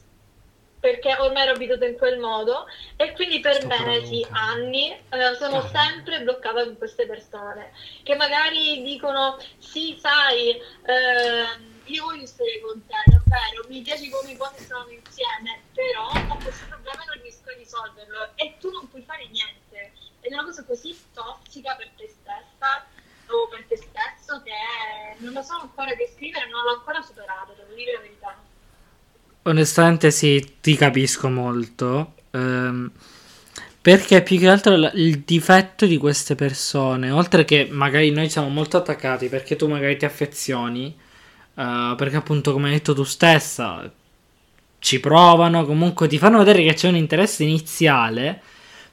perché 0.84 1.16
ormai 1.16 1.44
ero 1.44 1.52
abituata 1.52 1.86
in 1.86 1.96
quel 1.96 2.18
modo 2.18 2.66
e 2.96 3.12
quindi 3.12 3.40
per 3.40 3.54
Sto 3.54 3.68
mesi, 3.68 4.26
anni, 4.32 4.90
eh, 4.92 5.34
sono 5.38 5.56
Ah. 5.56 5.68
sempre 5.68 6.20
bloccata 6.20 6.62
con 6.62 6.76
queste 6.76 7.06
persone 7.06 7.72
che 8.02 8.14
magari 8.16 8.82
dicono 8.82 9.38
sì, 9.56 9.96
sai, 9.98 10.50
ehm, 10.84 11.80
io 11.84 12.04
voglio 12.04 12.26
stare 12.26 12.60
con 12.60 12.84
te, 12.86 12.92
davvero, 13.06 13.64
mi 13.68 13.80
piace 13.80 14.10
come 14.10 14.32
i 14.32 14.36
cose 14.36 14.58
stanno 14.58 14.90
insieme, 14.90 15.62
però 15.72 16.06
ho 16.28 16.36
questo 16.42 16.66
problema 16.68 17.00
e 17.02 17.06
non 17.06 17.22
riesco 17.22 17.48
a 17.48 17.54
risolverlo 17.54 18.32
e 18.34 18.56
tu 18.60 18.70
non 18.70 18.86
puoi 18.90 19.02
fare 19.04 19.26
niente. 19.28 19.94
Ed 20.20 20.32
è 20.32 20.34
una 20.34 20.44
cosa 20.44 20.66
così 20.66 20.94
tossica 21.14 21.76
per 21.76 21.92
te 21.96 22.08
stessa 22.08 22.84
o 23.28 23.48
per 23.48 23.64
te 23.64 23.76
stesso 23.78 24.42
che 24.42 25.16
non 25.20 25.32
lo 25.32 25.40
so 25.40 25.54
ancora 25.60 25.94
descrivere, 25.94 26.46
non 26.50 26.62
l'ho 26.62 26.74
ancora 26.74 27.00
superato, 27.00 27.54
devo 27.56 27.72
dire 27.72 27.92
la 27.92 28.00
verità. 28.00 28.52
Onestamente 29.46 30.10
sì, 30.10 30.56
ti 30.60 30.74
capisco 30.74 31.28
molto. 31.28 32.14
ehm, 32.30 32.90
perché 33.80 34.22
più 34.22 34.38
che 34.38 34.48
altro 34.48 34.74
il 34.94 35.20
difetto 35.20 35.84
di 35.86 35.98
queste 35.98 36.34
persone, 36.34 37.10
oltre 37.10 37.44
che 37.44 37.68
magari 37.70 38.10
noi 38.10 38.30
siamo 38.30 38.48
molto 38.48 38.78
attaccati 38.78 39.28
perché 39.28 39.56
tu 39.56 39.68
magari 39.68 39.98
ti 39.98 40.06
affezioni, 40.06 40.86
eh, 41.56 41.94
perché 41.96 42.16
appunto 42.16 42.52
come 42.52 42.68
hai 42.68 42.74
detto 42.74 42.94
tu 42.94 43.04
stessa, 43.04 43.90
ci 44.78 45.00
provano, 45.00 45.64
comunque 45.66 46.08
ti 46.08 46.18
fanno 46.18 46.38
vedere 46.38 46.64
che 46.64 46.74
c'è 46.74 46.88
un 46.88 46.96
interesse 46.96 47.42
iniziale, 47.44 48.40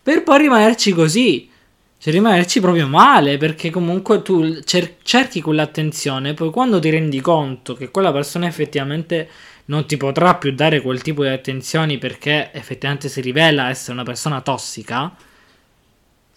per 0.03 0.23
poi 0.23 0.39
rimanerci 0.39 0.91
così. 0.93 1.49
Cioè 1.97 2.11
rimanerci 2.13 2.59
proprio 2.59 2.87
male, 2.87 3.37
perché 3.37 3.69
comunque 3.69 4.21
tu 4.23 4.59
cer- 4.63 4.97
cerchi 5.03 5.39
quell'attenzione, 5.39 6.33
poi 6.33 6.49
quando 6.49 6.79
ti 6.79 6.89
rendi 6.89 7.21
conto 7.21 7.75
che 7.75 7.91
quella 7.91 8.11
persona 8.11 8.47
effettivamente 8.47 9.29
non 9.65 9.85
ti 9.85 9.97
potrà 9.97 10.35
più 10.35 10.51
dare 10.53 10.81
quel 10.81 11.01
tipo 11.01 11.23
di 11.23 11.29
attenzioni 11.29 11.97
perché 11.97 12.51
effettivamente 12.53 13.09
si 13.09 13.21
rivela 13.21 13.69
essere 13.69 13.93
una 13.93 14.03
persona 14.03 14.41
tossica, 14.41 15.15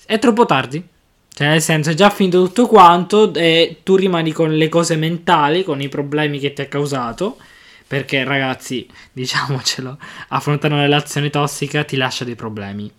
è 0.06 0.18
troppo 0.18 0.44
tardi. 0.46 0.92
Cioè, 1.34 1.48
nel 1.48 1.62
senso, 1.62 1.90
è 1.90 1.94
già 1.94 2.10
finito 2.10 2.44
tutto 2.44 2.68
quanto 2.68 3.34
e 3.34 3.80
tu 3.82 3.96
rimani 3.96 4.30
con 4.30 4.56
le 4.56 4.68
cose 4.68 4.94
mentali, 4.94 5.64
con 5.64 5.80
i 5.80 5.88
problemi 5.88 6.38
che 6.38 6.52
ti 6.52 6.62
ha 6.62 6.68
causato. 6.68 7.38
Perché, 7.86 8.22
ragazzi, 8.22 8.88
diciamocelo, 9.12 9.98
affrontare 10.28 10.74
una 10.74 10.84
relazione 10.84 11.30
tossica 11.30 11.82
ti 11.84 11.96
lascia 11.96 12.24
dei 12.24 12.36
problemi. 12.36 12.90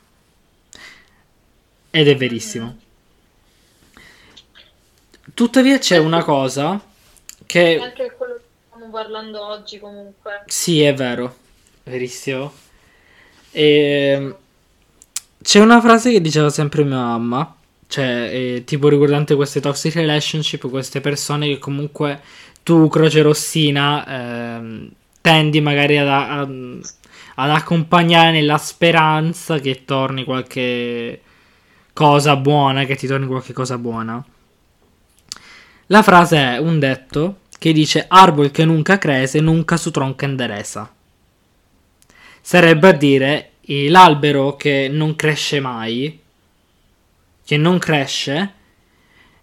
Ed 1.92 2.08
è 2.10 2.16
verissimo. 2.18 2.78
Tuttavia 5.34 5.78
c'è 5.80 5.98
una 5.98 6.24
cosa 6.24 6.82
che... 7.46 7.80
Anche 7.82 8.14
quello 8.18 8.34
che 8.36 8.42
stiamo 8.68 8.84
parlando 8.96 9.46
oggi 9.46 9.78
comunque. 9.78 10.44
Sì, 10.46 10.82
è 10.82 10.94
vero, 10.94 11.36
verissimo. 11.84 12.54
E... 13.52 14.36
C'è 15.42 15.60
una 15.60 15.82
frase 15.82 16.12
che 16.12 16.22
diceva 16.22 16.50
sempre 16.50 16.86
mia 16.86 16.96
mamma, 16.96 17.56
cioè, 17.88 18.30
eh, 18.32 18.64
tipo 18.66 18.88
riguardante 18.88 19.36
queste 19.36 19.60
toxic 19.60 19.96
relationship, 19.96 20.70
queste 20.70 21.02
persone 21.02 21.48
che 21.48 21.60
comunque 21.60 22.22
tu, 22.64 22.88
croce 22.88 23.22
rossina, 23.22 24.06
ehm, 24.08 24.90
tendi 25.22 25.60
magari 25.60 25.98
ad, 25.98 26.08
ad- 26.08 26.82
ad 27.36 27.50
accompagnare 27.50 28.32
nella 28.32 28.58
speranza 28.58 29.60
che 29.60 29.84
torni 29.84 30.24
qualche 30.24 31.22
cosa 31.94 32.38
buona, 32.38 32.86
che 32.86 32.96
ti 32.96 33.08
torni 33.08 33.28
qualche 33.28 33.54
cosa 33.54 33.78
buona. 33.78 34.24
La 35.88 36.02
frase 36.02 36.38
è 36.38 36.58
un 36.58 36.80
detto 36.80 37.42
che 37.66 37.74
dice 37.74 38.06
Arbol 38.08 38.52
che 38.52 38.64
nunca 38.64 39.00
crese, 39.00 39.40
nunca 39.40 39.76
su 39.76 39.90
tronca 39.90 40.26
endereza. 40.26 40.94
Sarebbe 42.40 42.90
a 42.90 42.92
dire 42.92 43.54
eh, 43.62 43.90
l'albero 43.90 44.56
che 44.56 44.88
non 44.88 45.16
cresce 45.16 45.60
mai, 45.60 46.20
che 47.44 47.58
non 47.58 47.80
cresce, 47.80 48.54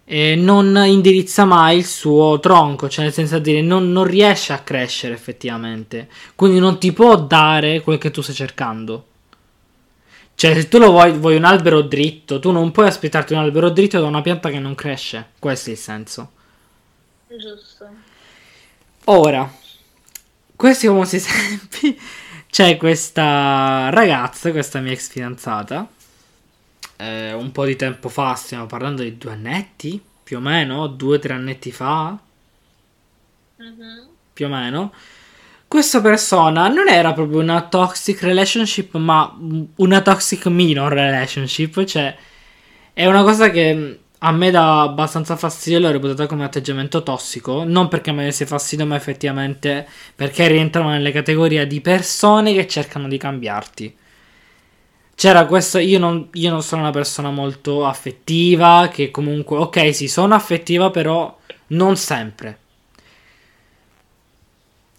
e 0.05 0.35
non 0.37 0.73
indirizza 0.85 1.43
mai 1.43 1.79
il 1.79 1.85
suo 1.85 2.39
tronco, 2.39 2.87
cioè 2.87 3.03
nel 3.03 3.13
senso 3.13 3.35
a 3.35 3.39
dire 3.39 3.59
non, 3.59 3.91
non 3.91 4.05
riesce 4.05 4.53
a 4.53 4.59
crescere 4.59 5.13
effettivamente, 5.13 6.07
quindi 6.33 6.59
non 6.59 6.79
ti 6.79 6.93
può 6.93 7.17
dare 7.17 7.81
quel 7.81 7.97
che 7.97 8.09
tu 8.09 8.21
stai 8.21 8.35
cercando. 8.35 9.07
Cioè, 10.33 10.53
se 10.53 10.69
tu 10.69 10.77
lo 10.77 10.91
vuoi, 10.91 11.11
vuoi 11.11 11.35
un 11.35 11.43
albero 11.43 11.81
dritto, 11.81 12.39
tu 12.39 12.51
non 12.51 12.71
puoi 12.71 12.87
aspettarti 12.87 13.33
un 13.33 13.39
albero 13.39 13.69
dritto 13.69 13.99
da 13.99 14.07
una 14.07 14.21
pianta 14.21 14.49
che 14.49 14.59
non 14.59 14.75
cresce. 14.75 15.31
Questo 15.39 15.71
è 15.71 15.73
il 15.73 15.77
senso. 15.77 16.31
Giusto. 17.27 18.02
Ora, 19.05 19.51
questi 20.55 20.87
famosi 20.87 21.17
esempi, 21.17 21.99
c'è 22.49 22.77
questa 22.77 23.89
ragazza, 23.89 24.51
questa 24.51 24.79
mia 24.79 24.91
ex 24.93 25.09
fidanzata, 25.09 25.87
eh, 26.97 27.33
un 27.33 27.51
po' 27.51 27.65
di 27.65 27.75
tempo 27.75 28.09
fa, 28.09 28.33
stiamo 28.35 28.65
parlando 28.65 29.03
di 29.03 29.17
due 29.17 29.31
annetti, 29.31 30.01
più 30.23 30.37
o 30.37 30.39
meno, 30.39 30.87
due 30.87 31.17
o 31.17 31.19
tre 31.19 31.33
annetti 31.33 31.71
fa, 31.71 32.17
Mhm. 33.57 34.07
più 34.33 34.45
o 34.45 34.49
meno. 34.49 34.93
Questa 35.67 36.01
persona 36.01 36.67
non 36.67 36.87
era 36.87 37.13
proprio 37.13 37.39
una 37.39 37.61
toxic 37.67 38.21
relationship, 38.21 38.95
ma 38.97 39.35
una 39.77 40.01
toxic 40.01 40.45
minor 40.47 40.91
relationship, 40.93 41.83
cioè 41.85 42.15
è 42.93 43.05
una 43.07 43.23
cosa 43.23 43.49
che 43.49 43.99
a 44.25 44.31
me 44.31 44.51
dà 44.51 44.81
abbastanza 44.81 45.35
fastidio, 45.35 45.79
l'ho 45.79 45.91
reputata 45.91 46.27
come 46.27 46.45
atteggiamento 46.45 47.03
tossico, 47.03 47.63
non 47.65 47.89
perché 47.89 48.13
mi 48.13 48.21
avesse 48.21 48.45
fastidio, 48.45 48.85
ma 48.85 48.95
effettivamente 48.95 49.85
perché 50.15 50.47
rientrano 50.47 50.89
nelle 50.89 51.11
categorie 51.11 51.67
di 51.67 51.81
persone 51.81 52.53
che 52.53 52.65
cercano 52.65 53.09
di 53.09 53.17
cambiarti. 53.17 53.95
C'era 55.15 55.45
questo, 55.45 55.77
io 55.77 55.99
non, 55.99 56.29
io 56.33 56.49
non 56.49 56.63
sono 56.63 56.81
una 56.83 56.91
persona 56.91 57.31
molto 57.31 57.85
affettiva, 57.85 58.89
che 58.91 59.11
comunque, 59.11 59.57
ok, 59.57 59.93
sì, 59.93 60.07
sono 60.07 60.35
affettiva, 60.35 60.89
però 60.89 61.37
non 61.67 61.97
sempre. 61.97 62.59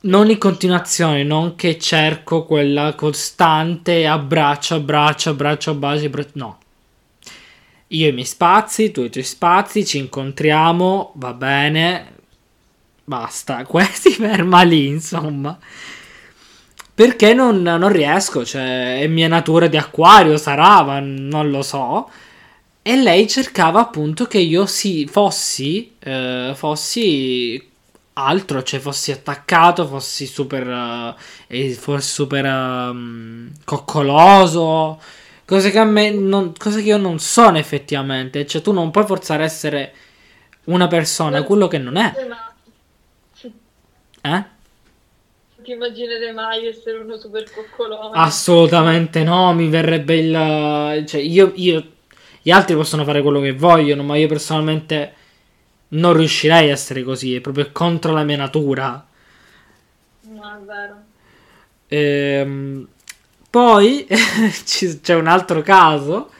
Non 0.00 0.28
in 0.28 0.38
continuazione, 0.38 1.24
non 1.24 1.54
che 1.56 1.78
cerco 1.78 2.44
quella 2.44 2.94
costante 2.94 4.06
abbraccio, 4.06 4.74
abbraccio, 4.74 5.30
abbraccio, 5.30 5.74
bacio, 5.74 6.06
abbraccio, 6.06 6.30
no. 6.34 6.58
Io 7.94 8.08
i 8.08 8.12
miei 8.12 8.26
spazi, 8.26 8.90
tu 8.90 9.02
i 9.02 9.10
tuoi 9.10 9.24
spazi, 9.24 9.84
ci 9.84 9.98
incontriamo, 9.98 11.12
va 11.16 11.32
bene, 11.32 12.12
basta, 13.04 13.64
si 13.92 14.10
ferma 14.10 14.62
lì, 14.62 14.86
insomma. 14.88 15.58
Perché 16.94 17.34
non, 17.34 17.62
non 17.62 17.88
riesco, 17.90 18.44
cioè 18.44 19.00
è 19.00 19.06
mia 19.08 19.28
natura 19.28 19.66
di 19.66 19.76
acquario, 19.76 20.36
sarà, 20.36 20.82
ma 20.82 21.00
non 21.00 21.50
lo 21.50 21.62
so. 21.62 22.08
E 22.82 22.96
lei 22.96 23.26
cercava 23.28 23.80
appunto 23.80 24.26
che 24.26 24.38
io 24.38 24.66
si, 24.66 25.06
fossi, 25.06 25.96
eh, 25.98 26.52
fossi 26.54 27.72
altro, 28.14 28.62
cioè 28.62 28.80
fossi 28.80 29.10
attaccato, 29.12 29.86
fossi 29.86 30.26
super, 30.26 30.66
uh, 30.66 31.72
fossi 31.74 32.08
super 32.08 32.44
um, 32.44 33.50
coccoloso, 33.64 35.00
cose 35.44 35.70
che 35.70 35.78
a 35.78 35.84
me 35.84 36.10
non, 36.10 36.52
cose 36.56 36.82
che 36.82 36.88
io 36.88 36.96
non 36.96 37.18
sono 37.18 37.58
effettivamente, 37.58 38.46
cioè 38.46 38.62
tu 38.62 38.72
non 38.72 38.90
puoi 38.90 39.06
forzare 39.06 39.42
a 39.42 39.46
essere 39.46 39.94
una 40.64 40.86
persona, 40.86 41.42
quello 41.42 41.68
che 41.68 41.78
non 41.78 41.96
è. 41.96 42.12
Eh? 44.22 44.52
ti 45.64 45.72
immaginerei 45.72 46.32
mai 46.32 46.66
essere 46.66 46.98
uno 46.98 47.16
super 47.16 47.50
coccoloso. 47.50 48.10
Assolutamente 48.10 49.24
no, 49.24 49.52
mi 49.54 49.68
verrebbe 49.68 50.16
il... 50.16 51.06
Cioè, 51.06 51.20
io, 51.20 51.52
io... 51.56 51.92
Gli 52.42 52.50
altri 52.50 52.74
possono 52.74 53.04
fare 53.04 53.22
quello 53.22 53.40
che 53.40 53.52
vogliono, 53.52 54.02
ma 54.02 54.16
io 54.16 54.28
personalmente 54.28 55.14
non 55.88 56.12
riuscirei 56.12 56.68
a 56.68 56.72
essere 56.72 57.02
così, 57.02 57.34
è 57.34 57.40
proprio 57.40 57.70
contro 57.72 58.12
la 58.12 58.22
mia 58.22 58.36
natura. 58.36 59.06
No, 60.20 60.54
è 60.54 60.64
vero. 60.66 60.96
Ehm, 61.88 62.88
poi 63.54 64.04
c'è 65.00 65.14
un 65.14 65.28
altro 65.28 65.62
caso, 65.62 66.32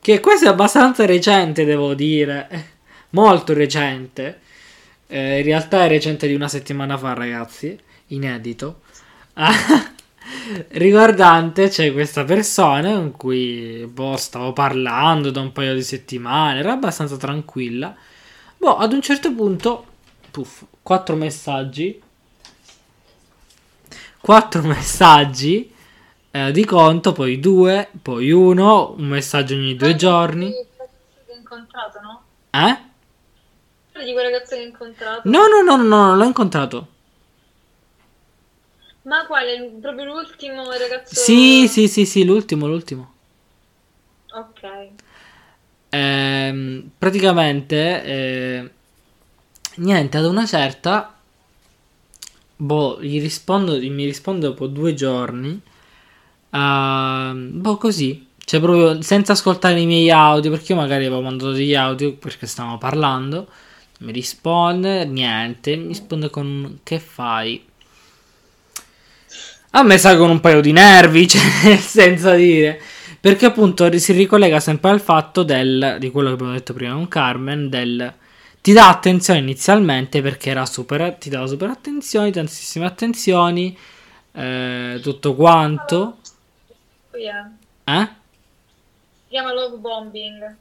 che 0.00 0.18
questo 0.18 0.46
è 0.46 0.48
abbastanza 0.48 1.06
recente, 1.06 1.64
devo 1.64 1.94
dire, 1.94 2.70
molto 3.10 3.52
recente. 3.52 4.40
Eh, 5.06 5.38
in 5.38 5.44
realtà 5.44 5.84
è 5.84 5.88
recente 5.88 6.26
di 6.26 6.34
una 6.34 6.48
settimana 6.48 6.98
fa, 6.98 7.14
ragazzi, 7.14 7.78
inedito. 8.08 8.80
Riguardante 10.70 11.68
c'è 11.68 11.92
questa 11.92 12.24
persona 12.24 12.94
con 12.94 13.12
cui 13.12 13.88
boh, 13.88 14.16
stavo 14.16 14.52
parlando 14.52 15.30
da 15.30 15.40
un 15.40 15.52
paio 15.52 15.74
di 15.74 15.84
settimane, 15.84 16.58
era 16.58 16.72
abbastanza 16.72 17.16
tranquilla. 17.16 17.94
Boh, 18.56 18.76
ad 18.76 18.92
un 18.92 19.00
certo 19.00 19.32
punto, 19.32 19.86
puff, 20.32 20.64
quattro 20.82 21.14
messaggi. 21.14 22.02
Quattro 24.20 24.62
messaggi 24.66 25.78
eh, 26.30 26.52
di 26.52 26.64
conto, 26.64 27.12
poi 27.12 27.40
due, 27.40 27.88
poi 28.02 28.30
uno, 28.30 28.94
un 28.96 29.06
messaggio 29.06 29.54
ogni 29.54 29.74
due 29.74 29.96
giorni. 29.96 30.50
Che 30.50 31.32
incontrato, 31.36 32.00
no? 32.00 32.22
Eh? 32.50 32.88
Di 34.04 34.12
quel 34.12 34.24
ragazzo 34.24 34.54
che 34.54 34.60
hai 34.62 34.66
incontrato? 34.68 35.28
No, 35.28 35.46
no, 35.46 35.62
no, 35.62 35.76
no, 35.76 35.82
no, 35.82 36.06
non 36.06 36.16
l'ho 36.16 36.24
incontrato. 36.24 36.88
Ma 39.02 39.26
quale? 39.26 39.72
Proprio 39.80 40.04
l'ultimo 40.04 40.70
ragazzo? 40.70 41.14
Sì, 41.14 41.66
sì, 41.68 41.88
sì, 41.88 42.06
sì, 42.06 42.24
l'ultimo, 42.24 42.66
l'ultimo. 42.66 43.14
Ok. 44.32 44.88
Ehm, 45.88 46.90
praticamente, 46.96 48.04
eh, 48.04 48.70
niente, 49.76 50.16
ad 50.16 50.24
una 50.24 50.46
certa, 50.46 51.18
boh, 52.56 53.02
gli 53.02 53.20
rispondo, 53.20 53.72
mi 53.78 54.04
risponde 54.04 54.46
dopo 54.46 54.66
due 54.66 54.94
giorni, 54.94 55.60
uh, 56.50 57.34
boh, 57.34 57.76
così, 57.76 58.28
cioè 58.44 58.60
proprio 58.60 59.00
senza 59.02 59.32
ascoltare 59.32 59.80
i 59.80 59.86
miei 59.86 60.10
audio, 60.10 60.50
perché 60.50 60.72
io 60.72 60.78
magari 60.78 61.06
avevo 61.06 61.22
mandato 61.22 61.52
degli 61.52 61.74
audio 61.74 62.14
perché 62.14 62.46
stavamo 62.46 62.78
parlando, 62.78 63.48
mi 64.00 64.12
risponde, 64.12 65.04
niente, 65.04 65.76
mi 65.76 65.88
risponde 65.88 66.30
con 66.30 66.80
che 66.82 66.98
fai? 66.98 67.64
A 69.72 69.82
me 69.82 69.98
salgono 69.98 70.32
un 70.32 70.40
paio 70.40 70.60
di 70.60 70.72
nervi, 70.72 71.26
cioè, 71.28 71.76
senza 71.76 72.34
dire. 72.34 72.80
Perché 73.20 73.46
appunto 73.46 73.96
si 73.98 74.12
ricollega 74.12 74.58
sempre 74.60 74.90
al 74.90 75.00
fatto 75.00 75.42
del, 75.42 75.96
di 76.00 76.10
quello 76.10 76.28
che 76.28 76.34
abbiamo 76.34 76.52
detto 76.52 76.72
prima 76.72 76.94
con 76.94 77.06
Carmen, 77.06 77.68
del 77.68 78.14
ti 78.62 78.72
dà 78.72 78.88
attenzione 78.88 79.40
inizialmente 79.40 80.20
perché 80.20 80.50
era 80.50 80.66
super, 80.66 81.14
ti 81.14 81.30
dava 81.30 81.46
super 81.46 81.70
attenzioni, 81.70 82.30
tantissime 82.30 82.84
attenzioni, 82.84 83.76
eh, 84.32 84.98
tutto 85.02 85.34
quanto. 85.34 86.18
Yeah. 87.14 87.50
Eh? 87.84 88.08
Si 89.14 89.28
chiama 89.28 89.52
love 89.52 89.76
bombing. 89.76 90.56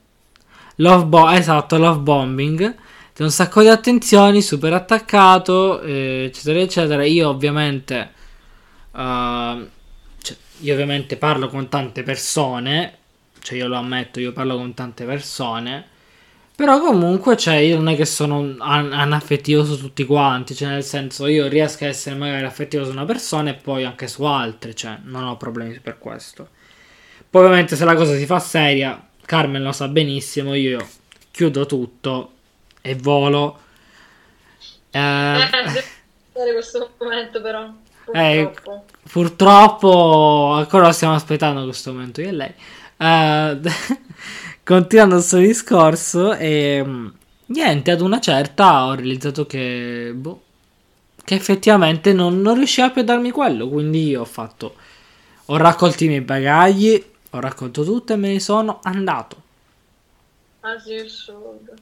Love 0.76 1.06
bo- 1.06 1.30
esatto, 1.30 1.78
love 1.78 2.00
bombing. 2.00 2.76
Ti 3.14 3.22
un 3.24 3.32
sacco 3.32 3.62
di 3.62 3.68
attenzioni, 3.68 4.42
super 4.42 4.74
attaccato, 4.74 5.82
eh, 5.82 6.26
eccetera, 6.28 6.60
eccetera. 6.60 7.06
Io 7.06 7.30
ovviamente... 7.30 8.14
Uh, 8.92 9.68
io 10.62 10.74
ovviamente 10.74 11.16
parlo 11.16 11.48
con 11.48 11.70
tante 11.70 12.04
persone, 12.04 12.98
cioè 13.42 13.58
io 13.58 13.68
lo 13.68 13.78
ammetto, 13.78 14.20
io 14.20 14.34
parlo 14.34 14.58
con 14.58 14.74
tante 14.74 15.06
persone, 15.06 15.88
però 16.60 16.82
comunque 16.82 17.38
cioè, 17.38 17.56
io 17.56 17.78
non 17.78 17.88
è 17.88 17.96
che 17.96 18.04
sono 18.04 18.58
an- 18.60 18.92
anaffettivo 18.92 19.64
su 19.64 19.78
tutti 19.78 20.04
quanti, 20.04 20.54
cioè 20.54 20.68
nel 20.68 20.84
senso 20.84 21.26
io 21.28 21.48
riesco 21.48 21.86
a 21.86 21.88
essere 21.88 22.18
magari 22.18 22.44
affettivo 22.44 22.84
su 22.84 22.92
una 22.92 23.06
persona 23.06 23.52
e 23.52 23.54
poi 23.54 23.86
anche 23.86 24.10
su 24.10 24.26
altre, 24.26 24.76
cioè 24.76 24.98
non 25.04 25.24
ho 25.24 25.38
problemi 25.38 25.80
per 25.80 25.98
questo. 26.00 26.50
Poi 27.30 27.46
ovviamente 27.46 27.78
se 27.78 27.86
la 27.86 27.96
cosa 27.96 28.14
si 28.14 28.26
fa 28.26 28.40
seria, 28.40 29.02
Carmen 29.26 29.64
lo 29.64 29.72
sa 29.72 29.88
benissimo, 29.88 30.54
io 30.54 30.86
chiudo 31.32 31.66
tutto 31.66 32.32
e 32.82 32.94
volo. 32.96 33.58
Eh, 34.92 35.40
eh 35.40 36.52
questo 36.52 36.90
momento 36.98 37.42
però. 37.42 37.72
Eh, 38.12 38.52
purtroppo 39.10 40.52
ancora 40.56 40.92
stiamo 40.92 41.14
aspettando 41.14 41.64
questo 41.64 41.94
momento 41.94 42.20
io 42.20 42.28
e 42.28 42.32
lei. 42.34 42.54
Uh, 42.98 43.62
continuando 44.70 45.16
il 45.16 45.24
suo 45.24 45.40
discorso, 45.40 46.36
e 46.36 46.84
mm, 46.86 47.08
niente, 47.48 47.90
ad 47.90 48.02
una 48.02 48.20
certa 48.20 48.86
ho 48.86 48.94
realizzato 48.94 49.48
che, 49.48 50.12
boh, 50.16 50.42
che 51.24 51.34
effettivamente 51.34 52.14
non, 52.14 52.40
non 52.40 52.54
riusciva 52.54 52.92
più 52.92 53.02
a 53.02 53.06
darmi 53.06 53.32
quello. 53.32 53.68
Quindi 53.68 54.10
io 54.10 54.22
ho 54.22 54.26
fatto, 54.26 54.76
ho 55.46 55.58
raccolto 55.58 56.04
i 56.04 56.08
miei 56.08 56.22
bagagli, 56.22 57.04
ho 57.32 57.40
raccolto 57.40 57.84
tutto 57.84 58.14
e 58.14 58.18
me 58.18 58.34
ne 58.34 58.40
sono 58.40 58.80
andato. 58.84 59.42
Should. 61.08 61.74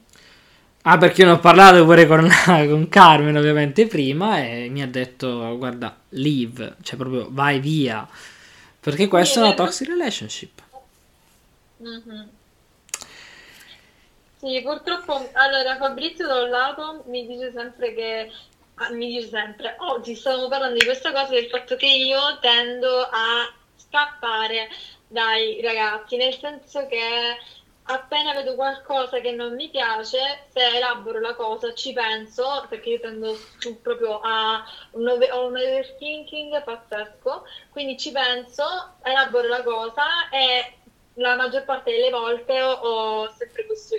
Ah, 0.82 0.96
perché 0.96 1.20
io 1.20 1.26
ne 1.26 1.32
ho 1.34 1.40
parlato 1.40 1.84
pure 1.84 2.06
con, 2.06 2.26
con, 2.46 2.88
Carmen 2.88 3.36
ovviamente 3.36 3.86
prima 3.86 4.42
e 4.42 4.70
mi 4.70 4.80
ha 4.80 4.88
detto 4.88 5.58
guarda, 5.58 5.94
leave, 6.10 6.76
cioè 6.80 6.96
proprio 6.96 7.28
vai 7.30 7.60
via, 7.60 8.08
perché 8.80 9.08
questa 9.08 9.40
è 9.40 9.42
una 9.42 9.54
toxic 9.54 9.88
relationship. 9.88 10.62
Mm-hmm. 11.82 12.36
Sì, 14.48 14.62
purtroppo, 14.62 15.30
allora 15.34 15.76
Fabrizio 15.76 16.26
da 16.26 16.42
un 16.42 16.48
lato 16.48 17.02
mi 17.08 17.26
dice 17.26 17.50
sempre 17.52 17.92
che, 17.92 18.30
ah, 18.74 18.90
mi 18.92 19.08
dice 19.08 19.28
sempre, 19.28 19.76
oggi 19.80 20.14
stavamo 20.14 20.48
parlando 20.48 20.78
di 20.78 20.84
questa 20.84 21.12
cosa, 21.12 21.32
del 21.34 21.48
fatto 21.48 21.76
che 21.76 21.86
io 21.86 22.38
tendo 22.40 23.00
a 23.10 23.44
scappare 23.74 24.68
dai 25.06 25.60
ragazzi, 25.60 26.16
nel 26.16 26.32
senso 26.38 26.86
che 26.86 27.36
appena 27.82 28.32
vedo 28.32 28.54
qualcosa 28.54 29.20
che 29.20 29.32
non 29.32 29.54
mi 29.54 29.68
piace, 29.70 30.46
se 30.50 30.76
elaboro 30.76 31.20
la 31.20 31.34
cosa 31.34 31.74
ci 31.74 31.92
penso, 31.92 32.64
perché 32.70 32.90
io 32.90 33.00
tendo 33.00 33.34
proprio 33.82 34.20
a 34.20 34.64
un, 34.92 35.08
over, 35.08 35.30
un 35.34 35.56
overthinking 35.56 36.62
pazzesco, 36.64 37.44
quindi 37.70 37.98
ci 37.98 38.12
penso, 38.12 38.64
elaboro 39.02 39.48
la 39.48 39.62
cosa 39.62 40.28
e 40.30 40.78
la 41.14 41.34
maggior 41.36 41.64
parte 41.64 41.90
delle 41.90 42.10
volte 42.10 42.62
ho, 42.62 42.72
ho 42.72 43.28
sempre 43.30 43.66
questo 43.66 43.96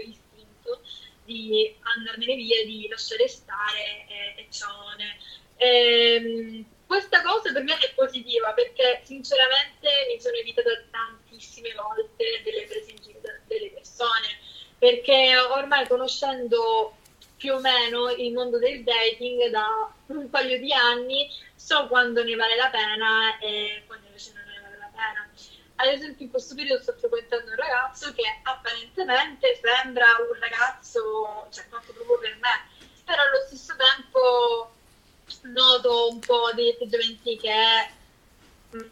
istinto 0.70 0.82
di 1.24 1.76
andarmene 1.96 2.36
via, 2.36 2.66
di 2.66 2.88
lasciare 2.90 3.28
stare 3.28 4.06
e, 4.08 4.42
e 4.42 4.48
ciaone. 4.50 5.18
Ehm, 5.58 6.66
questa 6.86 7.22
cosa 7.22 7.52
per 7.52 7.64
me 7.64 7.78
è 7.78 7.94
positiva 7.94 8.52
perché 8.54 9.02
sinceramente 9.04 9.90
mi 10.08 10.20
sono 10.20 10.36
evitata 10.38 10.70
tantissime 10.90 11.74
volte 11.74 12.42
delle 12.44 12.64
prese 12.64 12.92
in 12.92 12.98
giro 13.02 13.20
delle 13.46 13.70
persone 13.72 14.40
perché 14.80 15.38
ormai 15.38 15.88
conoscendo 15.88 16.96
più 17.38 17.54
o 17.54 17.60
meno 17.60 18.10
il 18.10 18.34
mondo 18.34 18.58
del 18.58 18.84
dating 18.84 19.50
da 19.50 19.94
un 20.08 20.30
paio 20.30 20.58
di 20.58 20.74
anni 20.74 21.30
so 21.54 21.88
quando 21.88 22.24
ne 22.24 22.36
vale 22.36 22.56
la 22.56 22.70
pena 22.70 23.38
e 23.40 23.84
quando 23.86 24.08
invece 24.08 24.32
non 24.34 24.46
ne 24.48 24.60
vale 24.62 24.78
la 24.78 24.90
pena. 24.92 25.30
Ad 25.82 25.88
esempio 25.88 26.26
in 26.26 26.32
questo 26.32 26.56
periodo 26.56 26.82
sto 26.82 26.94
frequentando 27.00 27.52
un 27.52 27.56
ragazzo 27.56 28.14
che 28.14 28.24
apparentemente 28.44 29.60
sembra 29.64 30.08
un 30.30 30.38
ragazzo, 30.38 31.48
cioè 31.52 31.64
fatto 31.70 31.94
proprio 31.94 32.20
per 32.20 32.38
me, 32.42 32.96
però 33.06 33.22
allo 33.22 33.46
stesso 33.48 33.74
tempo 33.78 34.74
noto 35.44 36.10
un 36.10 36.20
po' 36.20 36.52
degli 36.54 36.70
atteggiamenti 36.70 37.38
che 37.38 37.98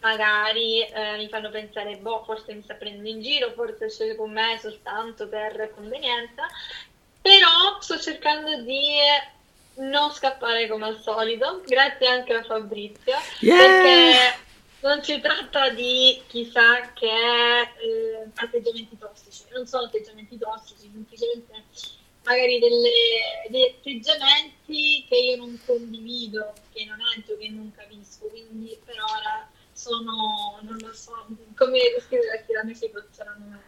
magari 0.01 0.81
eh, 0.81 1.17
mi 1.17 1.27
fanno 1.27 1.49
pensare, 1.49 1.97
boh, 1.97 2.23
forse 2.23 2.53
mi 2.53 2.63
sta 2.63 2.75
prendendo 2.75 3.09
in 3.09 3.21
giro, 3.21 3.51
forse 3.51 3.89
scende 3.89 4.15
con 4.15 4.31
me 4.31 4.57
soltanto 4.59 5.27
per 5.27 5.71
convenienza, 5.75 6.47
però 7.21 7.81
sto 7.81 7.99
cercando 7.99 8.61
di 8.61 8.97
non 9.75 10.11
scappare 10.11 10.67
come 10.67 10.85
al 10.85 11.01
solito, 11.01 11.61
grazie 11.65 12.07
anche 12.07 12.33
a 12.33 12.43
Fabrizio, 12.43 13.15
Yeah! 13.39 13.57
perché 13.57 14.45
non 14.81 15.03
si 15.03 15.19
tratta 15.19 15.69
di 15.69 16.21
chissà 16.27 16.91
che 16.93 17.07
eh, 17.07 18.29
atteggiamenti 18.35 18.97
tossici, 18.97 19.43
non 19.53 19.65
sono 19.65 19.85
atteggiamenti 19.85 20.37
tossici, 20.37 20.89
semplicemente 20.91 21.63
magari 22.23 22.59
delle, 22.59 22.89
degli 23.49 23.63
atteggiamenti 23.63 25.05
che 25.07 25.15
io 25.15 25.37
non 25.37 25.59
condivido, 25.65 26.53
che 26.73 26.85
non 26.85 26.97
entro, 27.15 27.37
che 27.37 27.49
non 27.49 27.71
capisco, 27.75 28.27
quindi 28.27 28.77
per 28.85 28.95
ora 28.95 29.49
sono, 29.71 30.59
non 30.61 30.77
lo 30.79 30.93
so, 30.93 31.25
come 31.55 31.79
descriverti 31.95 32.53
la 32.53 32.63
mia 32.63 32.75
situazione 32.75 33.29
al 33.29 33.39
momento. 33.39 33.65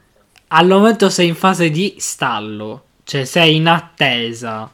Al 0.48 0.67
momento 0.67 1.10
sei 1.10 1.28
in 1.28 1.36
fase 1.36 1.69
di 1.69 1.95
stallo, 2.00 2.86
cioè 3.04 3.26
sei 3.26 3.56
in 3.56 3.67
attesa. 3.67 4.72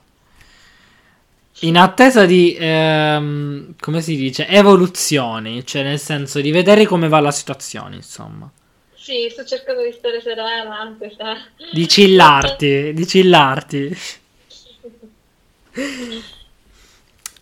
In 1.59 1.77
attesa 1.77 2.25
di, 2.25 2.55
ehm, 2.59 3.75
come 3.79 4.01
si 4.01 4.17
dice, 4.17 4.45
evoluzioni, 4.47 5.65
cioè 5.65 5.83
nel 5.83 5.99
senso 5.99 6.41
di 6.41 6.51
vedere 6.51 6.85
come 6.85 7.07
va 7.07 7.21
la 7.21 7.31
situazione, 7.31 7.95
insomma. 7.95 8.51
Sì, 8.93 9.29
sto 9.31 9.45
cercando 9.45 9.83
di 9.83 9.93
stare 9.93 10.19
serena 10.19 10.79
anche 10.79 11.15
se... 11.15 11.23
Di 11.71 11.85
chillarti, 11.85 12.91
di 12.93 13.05
chillarti. 13.05 13.97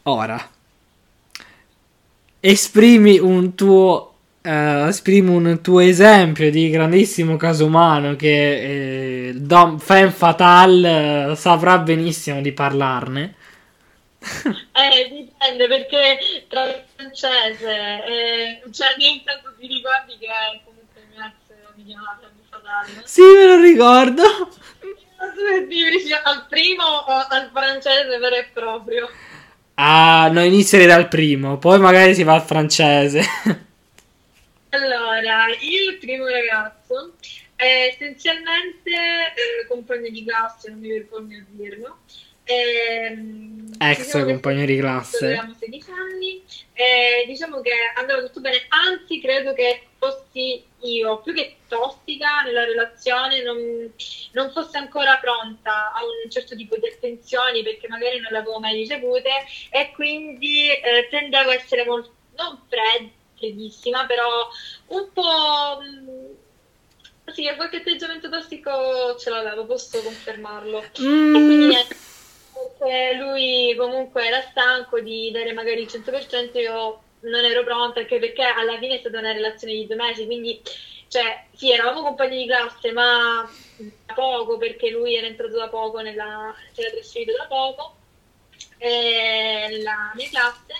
Ora, 0.03 0.49
esprimi 2.39 3.17
un 3.17 3.55
tuo, 3.55 4.13
eh, 4.41 4.87
esprimi 4.89 5.33
un 5.33 5.61
tuo 5.61 5.79
esempio 5.79 6.51
di 6.51 6.69
grandissimo 6.69 7.37
caso 7.37 7.65
umano 7.65 8.15
che 8.15 9.29
eh, 9.29 9.33
Dom 9.33 9.79
Femme 9.79 10.11
Fatale 10.11 11.31
eh, 11.31 11.35
saprà 11.35 11.79
benissimo 11.79 12.41
di 12.41 12.51
parlarne. 12.51 13.35
Eh, 14.75 15.09
dipende 15.09 15.67
perché 15.67 16.45
tra 16.47 16.65
il 16.65 16.83
francese 16.95 18.03
e... 18.05 18.61
cioè 18.71 18.95
niente 18.97 19.23
tanto 19.25 19.53
ti 19.59 19.67
ricordi 19.67 20.17
che 20.17 20.27
comunque 20.63 21.01
mio 21.11 21.23
ex 21.25 21.75
mi 21.75 21.85
chiamava 21.85 22.19
Fatale. 22.53 23.01
Sì, 23.03 23.21
me 23.21 23.45
lo 23.45 23.61
ricordo. 23.61 24.23
Al 26.23 26.45
primo 26.47 26.83
o 26.83 27.25
al 27.27 27.49
francese 27.51 28.17
vero 28.17 28.35
e 28.35 28.49
proprio? 28.53 29.09
Ah, 29.75 30.29
no, 30.31 30.43
inizierei 30.43 30.87
dal 30.87 31.07
primo, 31.07 31.57
poi 31.57 31.79
magari 31.79 32.13
si 32.13 32.23
va 32.23 32.35
al 32.35 32.43
francese. 32.43 33.21
Allora, 34.69 35.45
il 35.61 35.97
primo 35.99 36.27
ragazzo 36.27 37.13
è 37.55 37.89
essenzialmente 37.91 38.91
eh, 38.91 39.67
compagno 39.67 40.09
di 40.09 40.25
classe, 40.25 40.69
non 40.69 40.79
mi 40.79 40.89
vergogno 40.89 41.37
a 41.37 41.45
dirlo. 41.47 41.97
Ehm, 42.45 43.71
Ex 43.79 44.05
diciamo 44.05 44.25
compagno 44.25 44.65
di 44.65 44.77
classe. 44.77 45.25
Avevamo 45.25 45.55
16 45.59 45.91
anni 45.91 46.43
e 46.73 47.23
diciamo 47.27 47.61
che 47.61 47.71
andava 47.95 48.21
tutto 48.21 48.39
bene, 48.41 48.65
anzi 48.69 49.19
credo 49.19 49.53
che 49.53 49.87
fossi 49.97 50.63
io 50.81 51.21
più 51.21 51.33
che 51.33 51.57
tossica 51.67 52.41
nella 52.43 52.65
relazione, 52.65 53.41
non, 53.41 53.91
non 54.33 54.51
fossi 54.51 54.77
ancora 54.77 55.17
pronta 55.17 55.93
a 55.93 56.01
un 56.03 56.29
certo 56.29 56.55
tipo 56.55 56.77
di 56.77 56.87
attenzioni 56.87 57.63
perché 57.63 57.87
magari 57.87 58.19
non 58.19 58.31
le 58.31 58.37
avevo 58.39 58.59
mai 58.59 58.75
ricevute 58.75 59.29
e 59.69 59.91
quindi 59.93 60.69
eh, 60.69 61.07
tendevo 61.09 61.49
a 61.49 61.55
essere 61.55 61.85
molto, 61.85 62.11
non 62.35 62.59
freddissima, 63.37 64.05
però 64.05 64.49
un 64.87 65.09
po'... 65.13 65.81
mh, 65.81 67.31
Sì, 67.31 67.49
qualche 67.55 67.77
atteggiamento 67.77 68.29
tossico 68.29 69.15
ce 69.17 69.29
l'avevo, 69.29 69.65
posso 69.65 70.01
confermarlo. 70.01 70.83
E 70.83 70.91
quindi 70.91 71.55
Mm, 71.55 71.67
niente, 71.69 71.95
perché 72.53 73.13
lui 73.15 73.75
comunque 73.77 74.25
era 74.27 74.41
stanco 74.41 74.99
di 74.99 75.31
dare 75.31 75.53
magari 75.53 75.81
il 75.81 75.87
100%, 75.87 76.57
io 76.59 77.01
non 77.21 77.43
ero 77.43 77.63
pronta, 77.63 77.99
anche 77.99 78.19
perché 78.19 78.43
alla 78.43 78.77
fine 78.77 78.95
è 78.95 78.99
stata 78.99 79.19
una 79.19 79.31
relazione 79.31 79.73
di 79.73 79.87
due 79.87 79.95
mesi, 79.95 80.25
quindi 80.25 80.61
cioè, 81.07 81.45
sì, 81.53 81.71
eravamo 81.71 82.01
compagni 82.01 82.37
di 82.37 82.47
classe, 82.47 82.91
ma 82.91 83.47
da 83.77 84.13
poco, 84.13 84.57
perché 84.57 84.89
lui 84.89 85.15
era 85.15 85.27
entrato 85.27 85.55
da 85.57 85.69
poco, 85.69 85.99
nella, 85.99 86.55
si 86.71 86.81
era 86.81 86.89
trasferito 86.89 87.33
da 87.37 87.45
poco 87.45 87.97
eh, 88.77 89.67
nella 89.69 90.11
mia 90.15 90.29
classe, 90.29 90.73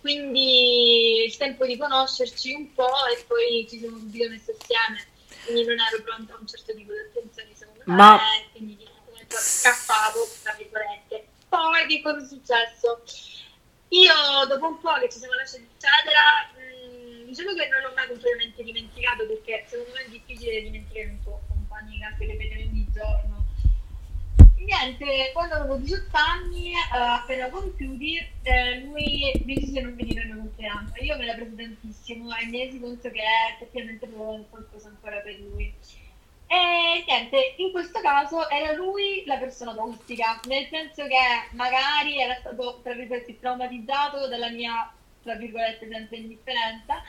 quindi 0.00 1.24
il 1.24 1.36
tempo 1.36 1.66
di 1.66 1.76
conoscerci 1.76 2.52
un 2.54 2.72
po' 2.72 3.06
e 3.12 3.24
poi 3.26 3.66
ci 3.68 3.78
siamo 3.78 3.98
subito 3.98 4.28
messi 4.28 4.52
assieme, 4.52 5.04
quindi 5.44 5.64
non 5.64 5.76
ero 5.80 6.02
pronta 6.02 6.34
a 6.34 6.38
un 6.38 6.46
certo 6.46 6.74
tipo 6.74 6.92
di 6.92 6.98
attenzioni 6.98 7.50
secondo 7.52 7.82
me, 7.84 7.94
Ma- 7.94 8.20
e 8.38 8.50
quindi 8.52 8.88
scappavo, 9.38 10.28
tra 10.42 10.54
virgolette. 10.54 11.26
Poi 11.48 11.86
che 11.86 12.02
cosa 12.02 12.18
è 12.18 12.26
successo? 12.26 13.02
Io 13.88 14.46
dopo 14.48 14.68
un 14.68 14.80
po' 14.80 14.94
che 15.00 15.10
ci 15.10 15.18
siamo 15.18 15.34
lasciati 15.34 15.68
eccetera, 15.68 16.48
mh, 16.56 17.26
diciamo 17.26 17.52
che 17.52 17.68
non 17.68 17.82
l'ho 17.82 17.92
mai 17.94 18.08
completamente 18.08 18.62
dimenticato 18.62 19.26
perché 19.26 19.64
secondo 19.68 19.92
me 19.92 20.04
è 20.06 20.08
difficile 20.08 20.62
dimenticare 20.62 21.08
un 21.10 21.22
po' 21.22 21.42
compagni 21.48 21.92
di 21.92 21.98
classe 21.98 22.26
che 22.26 22.36
vedono 22.36 22.60
ogni 22.60 22.86
giorno. 22.90 23.44
Niente, 24.56 25.30
quando 25.32 25.56
avevo 25.56 25.76
18 25.76 26.16
anni, 26.16 26.72
eh, 26.72 26.96
appena 26.96 27.50
compiuti, 27.50 28.16
eh, 28.42 28.80
lui 28.80 29.32
decise 29.44 29.72
di 29.72 29.80
non 29.80 29.96
venire 29.96 30.22
al 30.22 30.26
mio 30.28 30.36
compleanno. 30.36 30.92
Io 31.00 31.16
me 31.18 31.26
l'ho 31.26 31.34
preso 31.34 31.54
tantissimo 31.56 32.34
e 32.36 32.46
mi 32.46 32.64
resi 32.64 32.80
conto 32.80 33.10
che 33.10 33.22
effettivamente 33.54 34.04
avevo 34.06 34.46
qualcosa 34.48 34.88
ancora 34.88 35.18
per 35.18 35.38
lui. 35.40 35.74
E 36.52 37.02
niente, 37.06 37.54
in 37.56 37.70
questo 37.72 38.00
caso 38.00 38.48
era 38.50 38.72
lui 38.72 39.22
la 39.24 39.38
persona 39.38 39.74
tossica, 39.74 40.38
nel 40.44 40.66
senso 40.68 41.06
che 41.06 41.16
magari 41.52 42.20
era 42.20 42.34
stato, 42.34 42.80
tra 42.82 42.92
virgolette, 42.92 43.38
traumatizzato 43.38 44.28
dalla 44.28 44.50
mia, 44.50 44.92
tra 45.22 45.34
virgolette, 45.36 45.88
sempre 45.88 46.18
indifferenza 46.18 47.02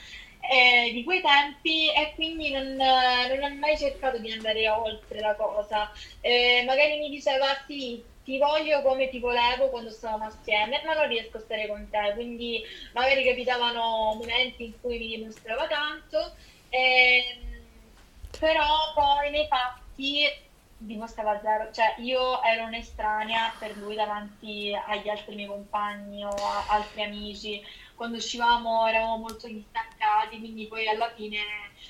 eh, 0.49 0.91
di 0.93 1.03
quei 1.03 1.21
tempi 1.21 1.91
e 1.91 2.13
quindi 2.15 2.51
non, 2.51 2.75
non 2.75 3.43
ha 3.43 3.53
mai 3.59 3.77
cercato 3.77 4.17
di 4.17 4.31
andare 4.31 4.69
oltre 4.69 5.19
la 5.19 5.35
cosa. 5.35 5.91
Eh, 6.21 6.63
magari 6.65 6.97
mi 6.99 7.09
diceva 7.09 7.47
sì, 7.67 8.01
ti 8.23 8.37
voglio 8.37 8.81
come 8.81 9.09
ti 9.09 9.19
volevo 9.19 9.69
quando 9.69 9.89
stavamo 9.89 10.25
assieme, 10.25 10.81
ma 10.85 10.93
non 10.93 11.07
riesco 11.09 11.35
a 11.37 11.41
stare 11.41 11.67
con 11.67 11.89
te, 11.89 12.13
quindi 12.15 12.61
magari 12.93 13.25
capitavano 13.25 14.13
momenti 14.15 14.63
in 14.65 14.79
cui 14.79 14.97
mi 14.99 15.17
dimostrava 15.17 15.67
tanto, 15.67 16.33
ehm, 16.69 17.52
però 18.43 18.91
poi 18.93 19.31
nei 19.31 19.47
fatti 19.47 20.25
dimostrava 20.77 21.39
zero, 21.41 21.71
cioè 21.71 21.95
io 21.99 22.43
ero 22.43 22.65
un'estranea 22.65 23.53
per 23.57 23.77
lui 23.77 23.95
davanti 23.95 24.77
agli 24.85 25.07
altri 25.07 25.35
miei 25.35 25.47
compagni 25.47 26.25
o 26.25 26.35
altri 26.67 27.03
amici, 27.03 27.63
quando 27.95 28.17
uscivamo 28.17 28.85
eravamo 28.85 29.15
molto 29.15 29.47
distaccati, 29.47 30.39
quindi 30.39 30.67
poi 30.67 30.89
alla 30.89 31.09
fine, 31.15 31.37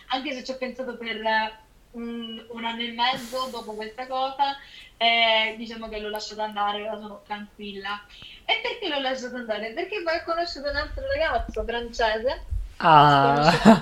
anche 0.10 0.32
se 0.32 0.44
ci 0.44 0.52
ho 0.52 0.58
pensato 0.58 0.96
per 0.96 1.22
un, 1.94 2.46
un 2.50 2.66
anno 2.66 2.82
e 2.82 2.92
mezzo 2.92 3.48
dopo 3.50 3.74
questa 3.74 4.06
cosa, 4.06 4.56
eh, 4.98 5.56
diciamo 5.58 5.90
che 5.90 6.00
l'ho 6.00 6.10
lasciato 6.10 6.42
andare, 6.42 6.88
ora 6.88 7.02
sono 7.02 7.24
tranquilla. 7.26 8.00
E 8.46 8.60
perché 8.62 8.90
l'ho 8.90 9.02
lasciato 9.02 9.38
andare? 9.38 9.72
Perché 9.72 10.04
poi 10.04 10.18
ho 10.18 10.24
conosciuto 10.24 10.70
un 10.70 10.76
altro 10.76 11.04
ragazzo 11.16 11.64
francese, 11.64 12.46
ah, 12.78 13.82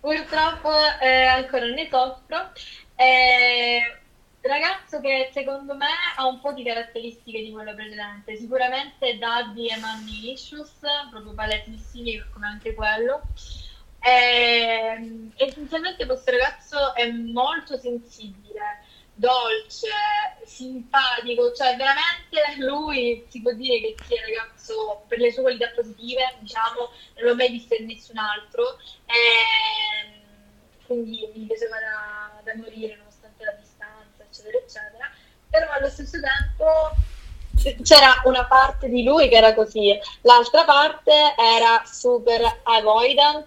purtroppo 0.00 0.70
eh, 1.00 1.24
ancora 1.24 1.66
ne 1.66 1.88
soffro. 1.90 2.52
Eh, 2.94 3.98
ragazzo 4.40 5.00
che 5.00 5.30
secondo 5.32 5.74
me 5.74 5.86
ha 6.16 6.26
un 6.26 6.40
po' 6.40 6.52
di 6.52 6.64
caratteristiche 6.64 7.40
di 7.40 7.52
quello 7.52 7.74
precedente, 7.74 8.36
sicuramente 8.36 9.18
daddy 9.18 9.68
e 9.68 9.76
mommy 9.78 10.32
issues, 10.32 10.80
proprio 11.10 11.32
palatissimi 11.34 12.24
come 12.32 12.46
anche 12.46 12.74
quello. 12.74 13.22
E, 14.00 15.30
essenzialmente 15.36 16.06
questo 16.06 16.30
ragazzo 16.30 16.94
è 16.94 17.10
molto 17.10 17.76
sensibile, 17.76 18.82
dolce, 19.18 19.88
simpatico, 20.44 21.52
cioè 21.52 21.76
veramente 21.76 22.64
lui 22.64 23.26
si 23.28 23.42
può 23.42 23.52
dire 23.52 23.80
che 23.80 23.96
sia 24.06 24.20
ragazzo 24.20 25.04
per 25.08 25.18
le 25.18 25.32
sue 25.32 25.42
qualità 25.42 25.70
positive, 25.74 26.36
diciamo, 26.38 26.90
non 27.16 27.24
l'ho 27.28 27.34
mai 27.34 27.50
visto 27.50 27.74
in 27.74 27.86
nessun 27.86 28.16
altro. 28.16 28.78
E, 29.06 30.16
quindi 30.86 31.28
mi 31.34 31.46
piaceva 31.46 31.76
da, 31.78 32.40
da 32.42 32.56
morire 32.56 32.96
nonostante 32.96 33.44
la 33.44 33.52
distanza, 33.52 34.22
eccetera, 34.22 34.58
eccetera. 34.58 35.10
Però 35.50 35.70
allo 35.72 35.88
stesso 35.88 36.18
tempo 36.20 37.82
c'era 37.82 38.22
una 38.24 38.46
parte 38.46 38.88
di 38.88 39.02
lui 39.02 39.28
che 39.28 39.36
era 39.36 39.52
così, 39.52 39.98
l'altra 40.22 40.64
parte 40.64 41.34
era 41.36 41.82
super 41.84 42.60
avoidant, 42.62 43.46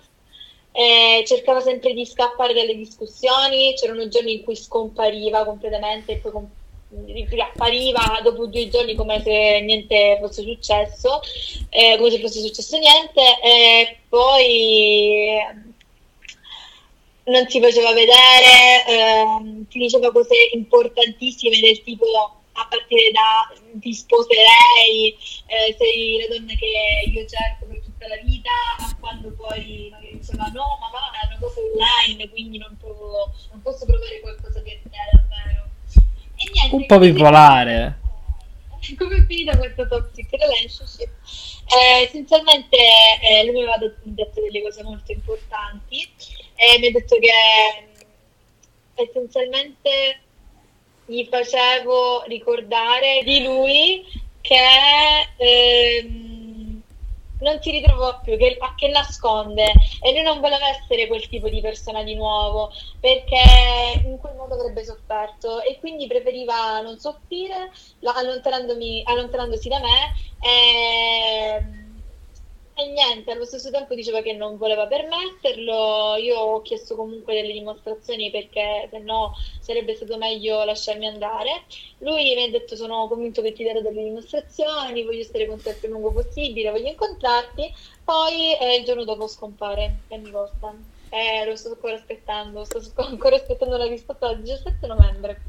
eh, 0.71 1.23
cercava 1.25 1.59
sempre 1.61 1.93
di 1.93 2.05
scappare 2.05 2.53
dalle 2.53 2.75
discussioni, 2.75 3.73
c'erano 3.75 4.07
giorni 4.07 4.33
in 4.33 4.43
cui 4.43 4.55
scompariva 4.55 5.45
completamente 5.45 6.13
e 6.13 6.17
poi 6.17 6.31
com- 6.31 6.49
riappariva 7.29 8.19
dopo 8.21 8.47
due 8.47 8.67
giorni 8.67 8.95
come 8.95 9.21
se 9.21 9.61
niente 9.61 10.17
fosse 10.19 10.41
successo, 10.41 11.21
eh, 11.69 11.95
come 11.97 12.11
se 12.11 12.19
fosse 12.19 12.41
successo 12.41 12.77
niente, 12.77 13.21
e 13.41 13.97
poi 14.09 15.69
non 17.23 17.47
si 17.47 17.61
faceva 17.61 17.93
vedere, 17.93 18.85
ehm, 18.87 19.65
diceva 19.69 20.11
cose 20.11 20.35
importantissime 20.53 21.59
del 21.59 21.81
tipo 21.83 22.05
a 22.53 22.67
partire 22.69 23.11
da 23.11 23.79
ti 23.79 23.93
sposerei, 23.93 25.15
eh, 25.47 25.75
sei 25.77 26.19
la 26.19 26.35
donna 26.35 26.53
che 26.55 27.09
io 27.09 27.25
cerco 27.25 27.65
per 27.67 27.90
tutta 28.01 28.07
la 28.07 28.21
vita, 28.23 28.49
a 28.79 28.95
quando 28.99 29.31
poi 29.33 29.89
magari 29.91 30.17
diceva 30.17 30.45
no, 30.53 30.77
ma 30.79 30.89
va, 30.89 31.11
è 31.21 31.27
una 31.27 31.37
cosa 31.39 31.59
online, 31.59 32.29
quindi 32.29 32.57
non, 32.57 32.75
provo, 32.79 33.31
non 33.51 33.61
posso 33.61 33.85
provare 33.85 34.19
qualcosa 34.21 34.61
te 34.63 34.81
davvero. 35.11 35.69
E 36.35 36.49
niente, 36.51 36.75
Un 36.75 36.85
po' 36.87 36.97
bipolare. 36.97 37.99
Come 38.97 39.17
è 39.17 39.25
finita 39.25 39.55
questa 39.55 39.85
toxic 39.85 40.27
relationship? 40.31 41.09
Eh, 41.67 42.03
essenzialmente 42.03 42.77
eh, 43.21 43.45
lui 43.45 43.53
mi 43.53 43.61
aveva 43.61 43.77
detto, 43.77 43.99
detto 44.03 44.41
delle 44.41 44.61
cose 44.63 44.83
molto 44.83 45.11
importanti 45.11 46.01
e 46.55 46.79
mi 46.79 46.87
ha 46.87 46.91
detto 46.91 47.17
che 47.19 47.31
mm, 47.81 49.05
essenzialmente 49.05 50.19
gli 51.05 51.27
facevo 51.29 52.23
ricordare 52.23 53.21
di 53.23 53.43
lui 53.43 54.03
che 54.41 54.57
ehm, 55.37 56.40
non 57.41 57.61
si 57.61 57.71
ritrovò 57.71 58.19
più, 58.21 58.37
che, 58.37 58.57
che 58.75 58.87
nasconde. 58.87 59.71
E 60.01 60.11
lui 60.13 60.21
non 60.23 60.39
voleva 60.39 60.67
essere 60.69 61.07
quel 61.07 61.27
tipo 61.27 61.49
di 61.49 61.61
persona 61.61 62.03
di 62.03 62.15
nuovo 62.15 62.71
perché 62.99 64.01
in 64.05 64.17
quel 64.17 64.35
modo 64.35 64.55
avrebbe 64.55 64.83
sofferto. 64.83 65.61
E 65.61 65.77
quindi 65.79 66.07
preferiva 66.07 66.81
non 66.81 66.97
soffrire 66.97 67.71
allontanandosi 68.03 69.69
da 69.69 69.79
me 69.79 70.13
e 70.41 71.80
niente, 72.87 73.31
allo 73.31 73.45
stesso 73.45 73.69
tempo 73.71 73.95
diceva 73.95 74.21
che 74.21 74.33
non 74.33 74.57
voleva 74.57 74.87
permetterlo, 74.87 76.15
io 76.15 76.37
ho 76.37 76.61
chiesto 76.61 76.95
comunque 76.95 77.33
delle 77.33 77.53
dimostrazioni 77.53 78.31
perché 78.31 78.87
se 78.89 78.99
no 78.99 79.33
sarebbe 79.59 79.95
stato 79.95 80.17
meglio 80.17 80.63
lasciarmi 80.63 81.07
andare. 81.07 81.63
Lui 81.99 82.33
mi 82.35 82.43
ha 82.43 82.49
detto 82.49 82.75
sono 82.75 83.07
convinto 83.07 83.41
che 83.41 83.53
ti 83.53 83.63
darò 83.63 83.81
delle 83.81 84.03
dimostrazioni, 84.03 85.03
voglio 85.03 85.23
stare 85.23 85.47
con 85.47 85.61
te 85.61 85.69
il 85.69 85.77
più 85.77 85.89
lungo 85.89 86.11
possibile, 86.11 86.71
voglio 86.71 86.89
incontrarti, 86.89 87.73
poi 88.03 88.57
eh, 88.57 88.75
il 88.77 88.85
giorno 88.85 89.03
dopo 89.03 89.27
scompare 89.27 90.01
Penny 90.07 90.29
Boston. 90.29 90.99
Eh, 91.09 91.45
lo 91.45 91.55
sto 91.55 91.69
ancora 91.69 91.95
aspettando, 91.95 92.63
sto 92.63 92.81
ancora 93.03 93.35
aspettando 93.35 93.77
la 93.77 93.85
risposta 93.85 94.27
del 94.27 94.41
17 94.41 94.87
novembre. 94.87 95.41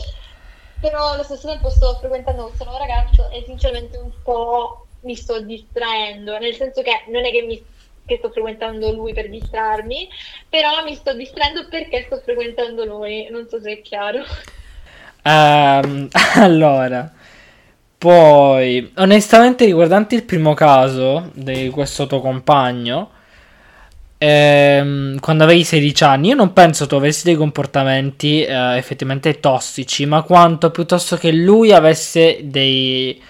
Però 0.81 1.11
allo 1.11 1.23
stesso 1.23 1.47
tempo 1.47 1.71
sto 1.71 1.95
frequentando 1.95 2.47
questo 2.47 2.65
nuovo 2.65 2.79
ragazzo 2.79 3.31
e 3.31 3.45
sinceramente 3.47 3.99
un 3.99 4.11
po' 4.25 4.87
mi 5.03 5.15
sto 5.15 5.41
distraendo, 5.41 6.39
nel 6.39 6.55
senso 6.55 6.83
che 6.83 7.05
non 7.09 7.25
è 7.25 7.31
che, 7.31 7.43
mi, 7.43 7.63
che 8.05 8.17
sto 8.19 8.31
frequentando 8.31 8.93
lui 8.93 9.13
per 9.13 9.29
distrarmi, 9.29 10.09
però 10.49 10.83
mi 10.85 10.95
sto 10.95 11.15
distraendo 11.15 11.67
perché 11.69 12.05
sto 12.07 12.21
frequentando 12.23 12.85
lui, 12.85 13.29
non 13.31 13.47
so 13.49 13.61
se 13.61 13.73
è 13.73 13.83
chiaro. 13.83 14.25
Um, 15.25 16.09
allora, 16.37 17.13
poi, 17.99 18.93
onestamente 18.97 19.65
riguardante 19.65 20.15
il 20.15 20.25
primo 20.25 20.55
caso 20.55 21.31
di 21.35 21.69
questo 21.71 22.07
tuo 22.07 22.21
compagno, 22.21 23.11
ehm, 24.19 25.19
quando 25.19 25.45
avevi 25.45 25.65
16 25.65 26.05
anni, 26.05 26.29
io 26.29 26.35
non 26.35 26.53
penso 26.53 26.87
tu 26.87 26.95
avessi 26.95 27.25
dei 27.25 27.35
comportamenti 27.35 28.43
eh, 28.43 28.77
effettivamente 28.77 29.41
tossici, 29.41 30.07
ma 30.07 30.23
quanto 30.23 30.71
piuttosto 30.71 31.17
che 31.17 31.33
lui 31.33 31.73
avesse 31.73 32.41
dei 32.43 33.21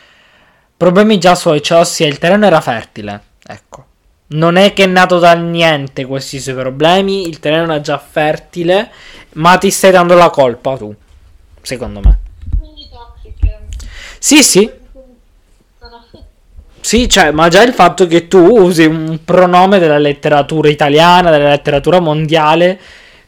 problemi 0.83 1.19
già 1.19 1.37
suoi, 1.37 1.63
cioè 1.63 1.79
ossia 1.79 2.09
il 2.09 2.19
terreno 2.19 2.45
era 2.45 2.61
fertile, 2.61 3.23
ecco. 3.47 3.85
Non 4.33 4.57
è 4.57 4.73
che 4.73 4.83
è 4.83 4.87
nato 4.87 5.21
dal 5.21 5.41
niente 5.41 6.05
questi 6.05 6.41
suoi 6.41 6.57
problemi, 6.57 7.29
il 7.29 7.39
terreno 7.39 7.65
era 7.65 7.81
già 7.81 7.99
fertile, 7.99 8.91
ma 9.35 9.57
ti 9.59 9.71
stai 9.71 9.93
dando 9.93 10.15
la 10.15 10.29
colpa 10.31 10.77
tu, 10.77 10.93
secondo 11.63 12.01
me. 12.01 12.19
Quindi 12.59 12.89
toxic. 12.91 13.59
Sì, 14.19 14.43
sì. 14.43 14.71
Sì, 16.81 17.09
cioè, 17.09 17.31
ma 17.31 17.47
già 17.47 17.63
il 17.63 17.75
fatto 17.75 18.09
che 18.09 18.27
tu 18.27 18.41
usi 18.41 18.85
un 18.85 19.21
pronome 19.25 19.79
della 19.79 19.99
letteratura 19.99 20.69
italiana, 20.69 21.31
della 21.31 21.51
letteratura 21.51 22.01
mondiale, 22.01 22.77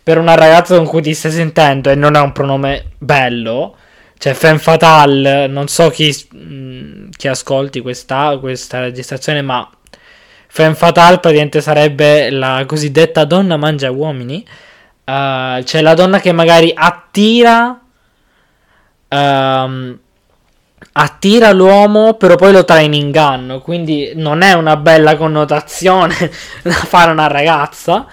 per 0.02 0.18
una 0.18 0.34
ragazza 0.34 0.74
con 0.74 0.86
cui 0.86 1.02
ti 1.02 1.14
stai 1.14 1.30
sentendo 1.30 1.88
e 1.88 1.94
non 1.94 2.16
è 2.16 2.20
un 2.20 2.32
pronome 2.32 2.86
bello, 2.98 3.76
cioè, 4.24 4.32
Femme 4.32 4.58
Fatale, 4.58 5.46
non 5.48 5.68
so 5.68 5.90
chi, 5.90 6.10
mm, 6.34 7.10
chi 7.14 7.28
ascolti 7.28 7.82
questa, 7.82 8.38
questa 8.38 8.80
registrazione, 8.80 9.42
ma 9.42 9.68
Femme 10.46 10.74
Fatale 10.74 11.18
praticamente 11.18 11.60
sarebbe 11.60 12.30
la 12.30 12.64
cosiddetta 12.66 13.26
donna 13.26 13.58
mangia 13.58 13.90
uomini. 13.90 14.42
Uh, 15.04 15.62
cioè 15.64 15.82
la 15.82 15.92
donna 15.92 16.20
che 16.20 16.32
magari 16.32 16.72
attira 16.74 17.78
uh, 19.08 19.98
attira 20.92 21.52
l'uomo 21.52 22.14
però 22.14 22.36
poi 22.36 22.52
lo 22.52 22.64
trae 22.64 22.84
in 22.84 22.94
inganno 22.94 23.60
quindi 23.60 24.12
non 24.14 24.40
è 24.40 24.54
una 24.54 24.76
bella 24.76 25.16
connotazione 25.16 26.16
da 26.64 26.72
fare 26.72 27.10
una 27.10 27.26
ragazza 27.26 28.06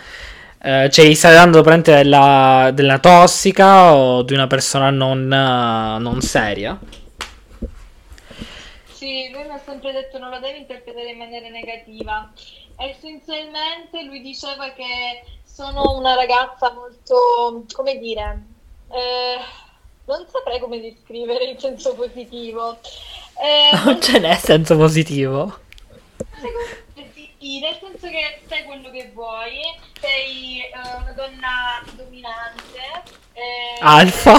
eh, 0.64 0.90
cioè, 0.92 1.06
gli 1.06 1.16
stai 1.16 1.34
dando 1.34 1.64
prende 1.64 1.96
della, 1.96 2.70
della, 2.72 3.00
tossica 3.00 3.96
o 3.96 4.22
di 4.22 4.34
una 4.34 4.46
persona 4.46 4.92
non, 4.92 5.24
uh, 5.24 6.00
non 6.00 6.22
seria? 6.22 6.80
Sì, 8.92 9.30
lui 9.32 9.44
mi 9.44 9.50
ha 9.50 9.62
sempre 9.66 9.92
detto 9.92 10.20
non 10.20 10.30
lo 10.30 10.40
devi 10.40 10.60
interpretare 10.60 11.10
in 11.10 11.18
maniera 11.18 11.50
negativa. 11.50 12.32
Essenzialmente 12.78 14.04
lui 14.04 14.22
diceva 14.22 14.70
che 14.74 15.24
sono 15.44 15.98
una 15.98 16.14
ragazza 16.14 16.72
molto, 16.72 17.66
come 17.74 17.98
dire, 17.98 18.44
eh, 18.92 19.38
non 20.06 20.26
saprei 20.28 20.60
come 20.60 20.80
descrivere 20.80 21.46
in 21.46 21.58
senso 21.58 21.96
positivo. 21.96 22.78
Eh, 23.42 23.76
non 23.84 24.00
ce 24.00 24.20
n'è 24.20 24.36
senso 24.36 24.78
positivo. 24.78 25.58
Secondo 26.18 26.91
sì, 27.42 27.60
nel 27.60 27.76
senso 27.80 28.08
che 28.08 28.44
sai 28.48 28.64
quello 28.66 28.92
che 28.92 29.10
vuoi, 29.16 29.62
sei 30.00 30.62
uh, 30.72 31.02
una 31.02 31.12
donna 31.14 31.84
dominante. 31.96 32.78
Eh, 33.34 33.80
alfa. 33.82 34.34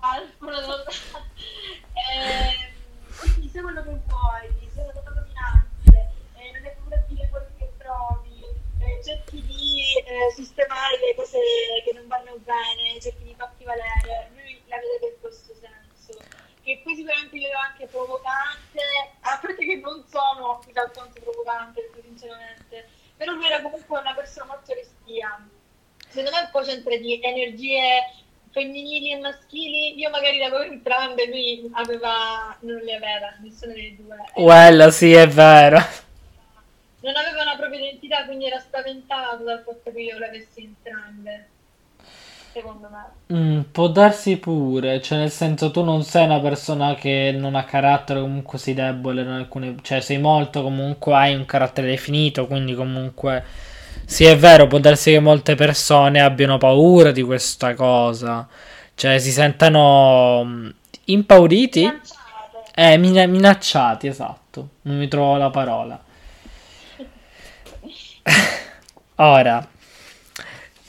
Alfa, 0.00 0.44
una 0.44 0.60
donna... 0.62 0.82
eh, 1.94 2.72
quindi 3.20 3.48
sai 3.48 3.62
quello 3.62 3.82
che 3.84 4.00
vuoi, 4.08 4.68
sei 4.74 4.82
una 4.82 4.92
donna 4.94 5.10
dominante, 5.10 6.10
eh, 6.34 6.50
non 6.54 6.64
hai 6.64 6.74
paura 6.74 6.96
di 7.06 7.14
dire 7.14 7.28
quello 7.30 7.50
che 7.56 7.72
provi, 7.78 8.42
eh, 8.80 9.04
cerchi 9.04 9.46
di 9.46 10.02
eh, 10.04 10.32
sistemare 10.34 10.98
le 10.98 11.14
cose 11.14 11.38
che 11.84 11.92
non 11.94 12.08
vanno 12.08 12.36
bene, 12.38 13.00
cerchi 13.00 13.22
di 13.22 13.34
farti 13.38 13.62
valere. 13.62 14.30
Lui 14.34 14.60
la 14.66 14.76
vede 14.78 14.98
per 14.98 15.20
questo 15.20 15.54
senso. 15.54 15.65
Che 16.66 16.80
poi 16.82 16.96
sicuramente 16.96 17.36
io 17.36 17.46
ero 17.46 17.58
anche 17.60 17.86
provocante, 17.86 18.80
a 19.20 19.38
parte 19.40 19.64
che 19.64 19.76
non 19.76 20.04
sono 20.10 20.58
chissà 20.66 20.90
quanto 20.90 21.20
provocante, 21.20 21.92
sinceramente, 22.02 22.88
però 23.16 23.34
lui 23.34 23.46
era 23.46 23.62
comunque 23.62 24.00
una 24.00 24.12
persona 24.14 24.46
molto 24.46 24.74
restia. 24.74 25.46
Secondo 26.08 26.30
me 26.32 26.40
un 26.40 26.48
po' 26.50 26.62
c'entra 26.62 26.96
di 26.96 27.20
energie 27.22 28.10
femminili 28.50 29.12
e 29.12 29.18
maschili, 29.18 29.96
io 29.96 30.10
magari 30.10 30.38
l'avevo 30.38 30.64
entrambe, 30.64 31.28
lui 31.28 31.70
aveva, 31.72 32.56
non 32.62 32.78
le 32.78 32.96
aveva, 32.96 33.36
nessuna 33.42 33.72
delle 33.72 33.94
due. 33.94 34.16
Quella 34.32 34.90
sì, 34.90 35.12
è 35.12 35.28
vero. 35.28 35.78
Non 36.98 37.14
aveva 37.14 37.42
una 37.42 37.56
propria 37.56 37.78
identità, 37.78 38.24
quindi 38.24 38.46
era 38.46 38.58
spaventato 38.58 39.44
dal 39.44 39.62
fatto 39.62 39.92
che 39.92 40.00
io 40.00 40.18
le 40.18 40.26
avessi 40.26 40.64
entrambe 40.64 41.50
secondo 42.56 42.88
me. 42.90 43.04
Mm, 43.36 43.60
può 43.70 43.88
darsi 43.88 44.38
pure, 44.38 45.02
cioè 45.02 45.18
nel 45.18 45.30
senso 45.30 45.70
tu 45.70 45.82
non 45.82 46.02
sei 46.02 46.24
una 46.24 46.40
persona 46.40 46.94
che 46.94 47.34
non 47.36 47.54
ha 47.54 47.64
carattere, 47.64 48.20
comunque 48.20 48.56
sei 48.58 48.72
debole 48.72 49.20
in 49.22 49.28
alcune... 49.28 49.74
cioè 49.82 50.00
sei 50.00 50.18
molto 50.18 50.62
comunque, 50.62 51.14
hai 51.14 51.34
un 51.34 51.44
carattere 51.44 51.88
definito, 51.88 52.46
quindi 52.46 52.74
comunque... 52.74 53.44
Sì, 54.06 54.24
è 54.24 54.36
vero, 54.36 54.66
può 54.68 54.78
darsi 54.78 55.10
che 55.10 55.20
molte 55.20 55.54
persone 55.54 56.20
abbiano 56.20 56.58
paura 56.58 57.10
di 57.10 57.22
questa 57.22 57.74
cosa, 57.74 58.46
cioè 58.94 59.18
si 59.18 59.32
sentano 59.32 60.44
mm, 60.44 60.68
impauriti. 61.06 61.80
Minacciate. 61.80 62.70
Eh, 62.74 62.96
min- 62.98 63.30
minacciati, 63.30 64.06
esatto, 64.06 64.68
non 64.82 64.96
mi 64.96 65.08
trovo 65.08 65.36
la 65.36 65.50
parola. 65.50 66.00
Ora, 69.16 69.66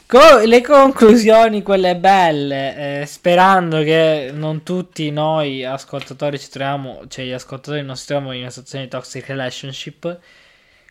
Co- 0.08 0.38
le 0.46 0.62
conclusioni, 0.62 1.62
quelle 1.62 1.98
belle, 1.98 3.02
eh, 3.02 3.06
sperando 3.06 3.84
che 3.84 4.32
non 4.34 4.64
tutti 4.64 5.12
noi 5.12 5.66
ascoltatori 5.66 6.40
ci 6.40 6.48
troviamo, 6.50 7.02
cioè 7.10 7.26
gli 7.26 7.34
ascoltatori 7.34 7.84
non 7.84 7.98
si 7.98 8.06
trovano 8.06 8.32
in 8.32 8.40
una 8.40 8.50
situazione 8.50 8.86
di 8.86 8.90
toxic 8.90 9.28
relationship, 9.28 10.18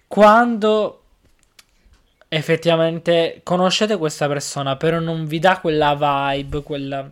quando 0.07 1.03
effettivamente 2.29 3.41
conoscete 3.43 3.97
questa 3.97 4.29
persona, 4.29 4.77
però 4.77 4.99
non 5.01 5.25
vi 5.27 5.39
dà 5.39 5.61
quella 5.61 5.95
vibe, 5.95 6.63
quella, 6.63 7.11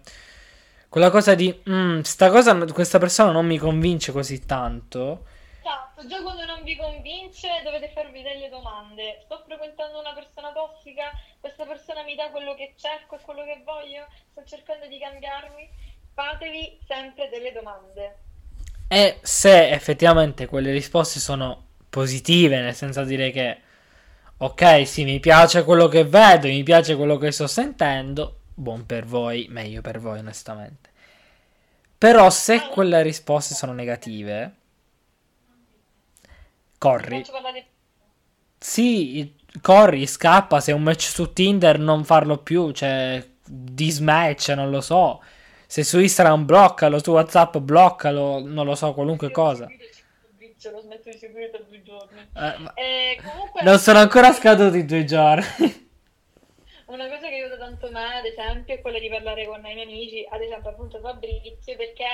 quella 0.91 1.11
cosa 1.11 1.35
di, 1.35 1.59
mm, 1.71 2.01
cosa, 2.19 2.55
questa 2.67 2.99
persona 2.99 3.33
non 3.33 3.47
mi 3.47 3.57
convince 3.57 4.13
così 4.13 4.45
tanto 4.45 5.25
Esatto, 5.65 6.07
già 6.07 6.21
quando 6.21 6.45
non 6.45 6.63
vi 6.63 6.77
convince 6.77 7.49
dovete 7.65 7.89
farvi 7.95 8.21
delle 8.21 8.51
domande. 8.51 9.23
Sto 9.25 9.43
frequentando 9.47 9.99
una 9.99 10.13
persona 10.13 10.53
tossica, 10.53 11.11
questa 11.41 11.65
persona 11.65 12.03
mi 12.03 12.15
dà 12.15 12.29
quello 12.29 12.55
che 12.55 12.75
cerco 12.77 13.15
e 13.15 13.21
quello 13.23 13.45
che 13.45 13.63
voglio, 13.65 14.07
sto 14.33 14.45
cercando 14.45 14.87
di 14.89 14.99
cambiarmi. 14.99 15.67
fatevi 16.13 16.81
sempre 16.87 17.31
delle 17.31 17.51
domande. 17.53 18.17
E 18.89 19.21
se 19.23 19.71
effettivamente 19.71 20.45
quelle 20.45 20.71
risposte 20.71 21.19
sono 21.19 21.65
positive, 21.89 22.61
nel 22.61 22.75
senso 22.75 23.03
dire 23.03 23.31
che 23.31 23.59
ok, 24.37 24.87
sì, 24.87 25.05
mi 25.05 25.19
piace 25.19 25.65
quello 25.65 25.89
che 25.89 26.05
vedo, 26.05 26.47
mi 26.47 26.63
piace 26.63 26.95
quello 26.95 27.17
che 27.17 27.33
sto 27.33 27.47
sentendo, 27.47 28.41
buon 28.53 28.85
per 28.85 29.07
voi, 29.07 29.47
meglio 29.49 29.81
per 29.81 29.99
voi 29.99 30.19
onestamente. 30.19 30.91
Però 31.97 32.29
se 32.29 32.69
quelle 32.69 33.01
risposte 33.01 33.55
sono 33.55 33.73
negative, 33.73 34.57
corri. 36.85 37.25
Sì, 38.59 39.35
corri, 39.61 40.07
scappa, 40.07 40.61
se 40.61 40.73
è 40.73 40.75
un 40.75 40.83
match 40.83 41.03
su 41.03 41.33
Tinder 41.33 41.79
non 41.79 42.05
farlo 42.05 42.39
più, 42.39 42.73
cioè 42.73 43.27
dismatch, 43.47 44.49
non 44.51 44.71
lo 44.71 44.81
so. 44.81 45.23
Se 45.67 45.83
su 45.83 45.99
Instagram 45.99 46.45
bloccalo, 46.45 47.03
su 47.03 47.11
WhatsApp 47.13 47.57
bloccalo, 47.57 48.41
non 48.41 48.67
lo 48.67 48.75
so, 48.75 48.93
qualunque 48.93 49.31
cosa. 49.31 49.67
Lo 49.67 50.81
smetto 50.81 51.11
di 51.11 51.19
seguire 51.19 51.51
per 51.51 51.65
due 51.65 51.83
giorni. 51.83 52.21
Eh, 52.21 52.73
Eh, 52.83 53.21
comunque, 53.23 53.63
Non 53.63 53.79
sono 53.79 53.99
ancora 53.99 54.33
scaduti 54.33 54.85
due 54.87 55.05
giorni. 55.05 55.45
una 56.87 57.07
cosa 57.07 57.29
che 57.29 57.35
aiuta 57.35 57.59
tanto 57.59 57.91
me, 57.91 58.17
ad 58.17 58.25
esempio, 58.25 58.75
è 58.75 58.81
quella 58.81 58.99
di 58.99 59.11
parlare 59.11 59.47
con 59.47 59.59
i 59.59 59.75
miei 59.75 59.83
amici, 59.83 60.27
ad 60.31 60.41
esempio 60.41 60.71
appunto 60.71 61.01
Fabrizio, 61.01 61.77
perché, 61.77 62.07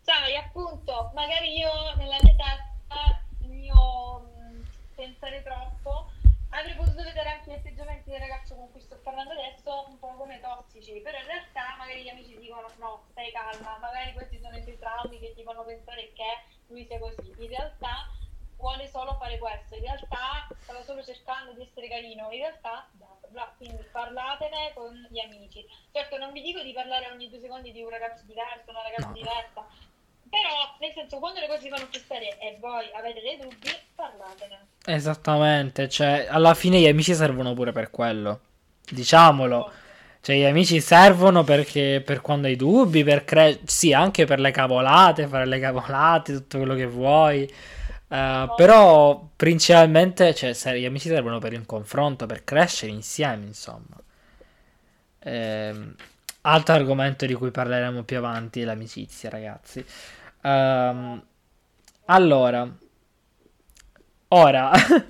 sai, 0.00 0.36
appunto, 0.36 1.12
magari 1.14 1.56
io 1.58 1.70
nella 1.96 2.16
mia 2.22 2.34
testa, 2.34 3.22
mh, 4.20 4.62
pensare 4.94 5.42
troppo, 5.42 6.10
avrei 6.50 6.74
potuto 6.74 7.02
vedere 7.02 7.28
anche 7.30 7.50
gli 7.50 7.54
atteggiamenti 7.54 8.10
del 8.10 8.20
ragazzo 8.20 8.54
con 8.56 8.70
cui 8.70 8.80
sto 8.80 9.00
parlando 9.00 9.32
adesso 9.32 9.86
un 9.88 9.98
po' 9.98 10.14
come 10.16 10.40
tossici, 10.40 11.00
però 11.00 11.18
in 11.18 11.26
realtà 11.26 11.76
magari 11.78 12.02
gli 12.02 12.08
amici 12.08 12.36
dicono 12.36 12.74
no, 12.78 13.06
stai 13.10 13.30
calma, 13.32 13.78
magari 13.78 14.12
questi 14.12 14.38
sono 14.38 14.56
i 14.56 14.62
tuoi 14.62 14.78
traumi 14.78 15.18
che 15.18 15.32
ti 15.34 15.42
fanno 15.42 15.64
pensare 15.64 16.12
che 16.12 16.24
lui 16.66 16.84
sia 16.84 16.98
così. 16.98 17.34
In 17.42 17.48
realtà 17.48 18.06
vuole 18.56 18.86
solo 18.86 19.16
fare 19.16 19.38
questo, 19.38 19.74
in 19.74 19.82
realtà 19.82 20.46
stava 20.60 20.82
solo 20.82 21.02
cercando 21.02 21.52
di 21.52 21.62
essere 21.62 21.88
carino, 21.88 22.30
in 22.30 22.40
realtà 22.40 22.88
bla 22.92 23.18
bla 23.28 23.54
quindi 23.56 23.82
parlatene 23.90 24.72
con 24.74 24.94
gli 25.10 25.18
amici. 25.18 25.66
Certo 25.90 26.16
non 26.18 26.32
vi 26.32 26.42
dico 26.42 26.62
di 26.62 26.72
parlare 26.72 27.10
ogni 27.10 27.28
due 27.28 27.40
secondi 27.40 27.72
di 27.72 27.82
un 27.82 27.88
ragazzo 27.88 28.24
diverso, 28.26 28.70
una 28.70 28.82
ragazza 28.82 29.10
diversa, 29.12 29.66
però 30.32 30.76
nel 30.80 30.92
senso 30.94 31.18
quando 31.18 31.40
le 31.40 31.46
cose 31.46 31.64
vi 31.64 31.68
fanno 31.68 31.86
più 31.90 32.00
serie 32.08 32.38
e 32.38 32.56
voi 32.58 32.86
avete 32.96 33.20
dei 33.20 33.36
dubbi, 33.36 33.68
parlatene. 33.94 34.60
Esattamente, 34.86 35.90
cioè, 35.90 36.26
alla 36.30 36.54
fine 36.54 36.80
gli 36.80 36.88
amici 36.88 37.14
servono 37.14 37.52
pure 37.52 37.72
per 37.72 37.90
quello. 37.90 38.40
Diciamolo. 38.88 39.70
Cioè, 40.22 40.36
gli 40.36 40.44
amici 40.44 40.80
servono 40.80 41.44
perché 41.44 42.02
per 42.04 42.22
quando 42.22 42.46
hai 42.46 42.56
dubbi, 42.56 43.04
per 43.04 43.24
cre- 43.24 43.60
sì, 43.66 43.92
anche 43.92 44.24
per 44.24 44.40
le 44.40 44.52
cavolate, 44.52 45.26
fare 45.26 45.44
le 45.44 45.60
cavolate, 45.60 46.32
tutto 46.32 46.58
quello 46.58 46.76
che 46.76 46.86
vuoi. 46.86 47.42
Eh, 48.08 48.52
però 48.56 49.28
principalmente, 49.36 50.34
cioè, 50.34 50.54
gli 50.76 50.86
amici 50.86 51.08
servono 51.08 51.38
per 51.40 51.52
il 51.52 51.66
confronto, 51.66 52.24
per 52.24 52.42
crescere 52.44 52.90
insieme, 52.90 53.44
insomma. 53.44 54.00
Ehm, 55.24 55.94
altro 56.42 56.74
argomento 56.74 57.26
di 57.26 57.34
cui 57.34 57.50
parleremo 57.50 58.02
più 58.04 58.16
avanti 58.16 58.62
è 58.62 58.64
l'amicizia, 58.64 59.28
ragazzi. 59.28 59.84
Ehm, 60.42 61.22
allora, 62.06 62.68
ora 64.28 64.70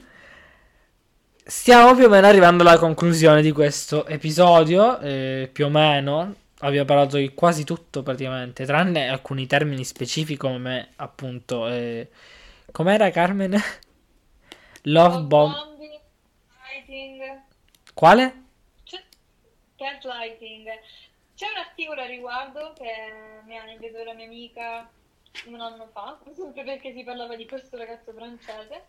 stiamo 1.45 1.95
più 1.95 2.05
o 2.07 2.09
meno 2.09 2.27
arrivando 2.27 2.63
alla 2.63 2.79
conclusione 2.79 3.43
di 3.43 3.53
questo 3.53 4.07
episodio. 4.07 4.99
eh, 5.01 5.49
più 5.53 5.67
o 5.67 5.69
meno 5.69 6.35
abbiamo 6.61 6.85
parlato 6.87 7.17
di 7.17 7.35
quasi 7.35 7.65
tutto 7.65 8.03
praticamente, 8.03 8.65
tranne 8.65 9.09
alcuni 9.09 9.47
termini 9.47 9.85
specifici 9.85 10.37
come 10.39 10.91
appunto. 10.97 11.69
eh, 11.69 12.09
com'era 12.71 13.11
Carmen? 13.11 13.57
Love 14.85 15.21
bomb. 15.23 15.53
bombing, 15.53 16.01
lighting, 16.75 17.41
Quale? 17.95 18.35
c'è. 18.85 19.03
C'è 21.35 21.47
un 21.47 21.57
articolo 21.59 22.01
a 22.03 22.07
riguardo 22.07 22.73
che 22.75 23.43
mi 23.47 23.59
ha 23.59 23.69
inviato 23.69 24.05
la 24.05 24.15
mia 24.15 24.27
amica 24.27 24.89
un 25.47 25.61
anno 25.61 25.89
fa, 25.93 26.19
sempre 26.35 26.63
perché 26.65 26.93
si 26.93 27.03
parlava 27.05 27.37
di 27.37 27.47
questo 27.47 27.77
ragazzo 27.77 28.13
francese. 28.13 28.87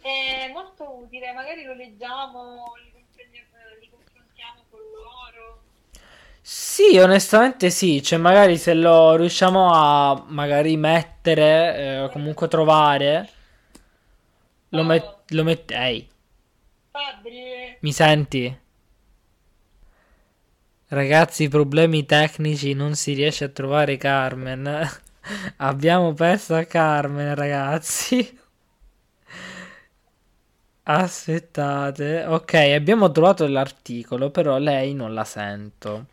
È 0.00 0.50
molto 0.52 0.98
utile, 0.98 1.32
magari 1.32 1.64
lo 1.64 1.74
leggiamo, 1.74 2.72
li, 2.76 3.90
confrontiamo 3.90 4.64
con 4.70 4.80
loro. 4.80 5.62
Sì, 6.40 6.98
onestamente 6.98 7.70
sì, 7.70 8.02
cioè 8.02 8.18
magari 8.18 8.58
se 8.58 8.74
lo 8.74 9.16
riusciamo 9.16 9.70
a 9.72 10.24
magari 10.28 10.76
mettere, 10.76 12.04
eh, 12.04 12.10
comunque 12.10 12.48
trovare, 12.48 13.28
lo, 14.70 14.82
met- 14.84 15.32
lo 15.32 15.42
met- 15.44 15.70
Ehi, 15.70 16.08
Fabri, 16.92 17.78
mi 17.80 17.92
senti? 17.92 18.58
Ragazzi, 20.88 21.48
problemi 21.48 22.06
tecnici, 22.06 22.72
non 22.72 22.94
si 22.94 23.12
riesce 23.12 23.44
a 23.44 23.48
trovare 23.50 23.98
Carmen. 23.98 24.88
Abbiamo 25.56 26.12
perso 26.12 26.54
a 26.54 26.64
Carmen, 26.64 27.34
ragazzi. 27.34 28.38
Aspettate. 30.86 32.24
Ok, 32.26 32.54
abbiamo 32.54 33.10
trovato 33.10 33.46
l'articolo, 33.46 34.30
però 34.30 34.58
lei 34.58 34.92
non 34.94 35.14
la 35.14 35.24
sento. 35.24 36.06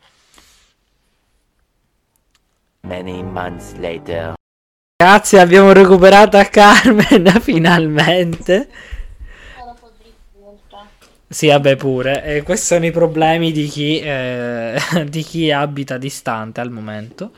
Many 2.81 3.21
months 3.21 3.75
later. 3.77 4.33
Ragazzi, 5.01 5.37
abbiamo 5.37 5.71
recuperato 5.73 6.37
a 6.37 6.45
Carmen 6.45 7.29
finalmente. 7.41 8.69
Sì, 11.27 11.47
vabbè, 11.47 11.75
pure. 11.77 12.23
E 12.23 12.43
questi 12.43 12.65
sono 12.65 12.85
i 12.85 12.91
problemi 12.91 13.51
di 13.51 13.67
chi, 13.67 13.99
eh, 13.99 14.77
di 15.07 15.23
chi 15.23 15.51
abita 15.51 15.97
distante 15.97 16.59
al 16.61 16.71
momento. 16.71 17.31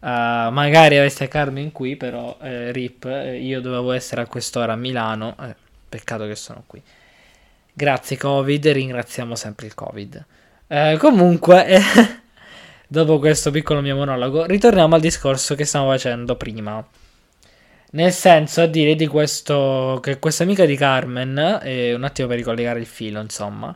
Eh, 0.00 0.48
magari 0.50 0.96
avesse 0.98 1.28
Carmen 1.28 1.72
qui, 1.72 1.96
però, 1.96 2.36
eh, 2.40 2.70
RIP, 2.72 3.04
eh, 3.06 3.38
io 3.38 3.60
dovevo 3.60 3.92
essere 3.92 4.20
a 4.22 4.26
quest'ora 4.26 4.72
a 4.74 4.76
Milano. 4.76 5.36
eh, 5.40 5.54
peccato 5.88 6.26
che 6.26 6.36
sono 6.36 6.62
qui. 6.66 6.82
Grazie 7.72 8.16
Covid, 8.16 8.66
ringraziamo 8.68 9.34
sempre 9.34 9.66
il 9.66 9.74
Covid. 9.74 10.24
Eh, 10.68 10.96
comunque, 10.98 11.80
dopo 12.88 13.18
questo 13.18 13.50
piccolo 13.50 13.80
mio 13.80 13.96
monologo, 13.96 14.44
ritorniamo 14.44 14.94
al 14.94 15.00
discorso 15.00 15.54
che 15.54 15.64
stiamo 15.64 15.88
facendo 15.88 16.36
prima. 16.36 16.84
Nel 17.92 18.12
senso, 18.12 18.62
a 18.62 18.66
dire 18.66 18.94
di 18.94 19.06
questo, 19.06 20.00
che 20.02 20.18
questa 20.18 20.42
amica 20.42 20.66
di 20.66 20.76
Carmen, 20.76 21.60
un 21.94 22.04
attimo 22.04 22.28
per 22.28 22.36
ricollegare 22.36 22.78
il 22.80 22.86
filo, 22.86 23.20
insomma, 23.20 23.74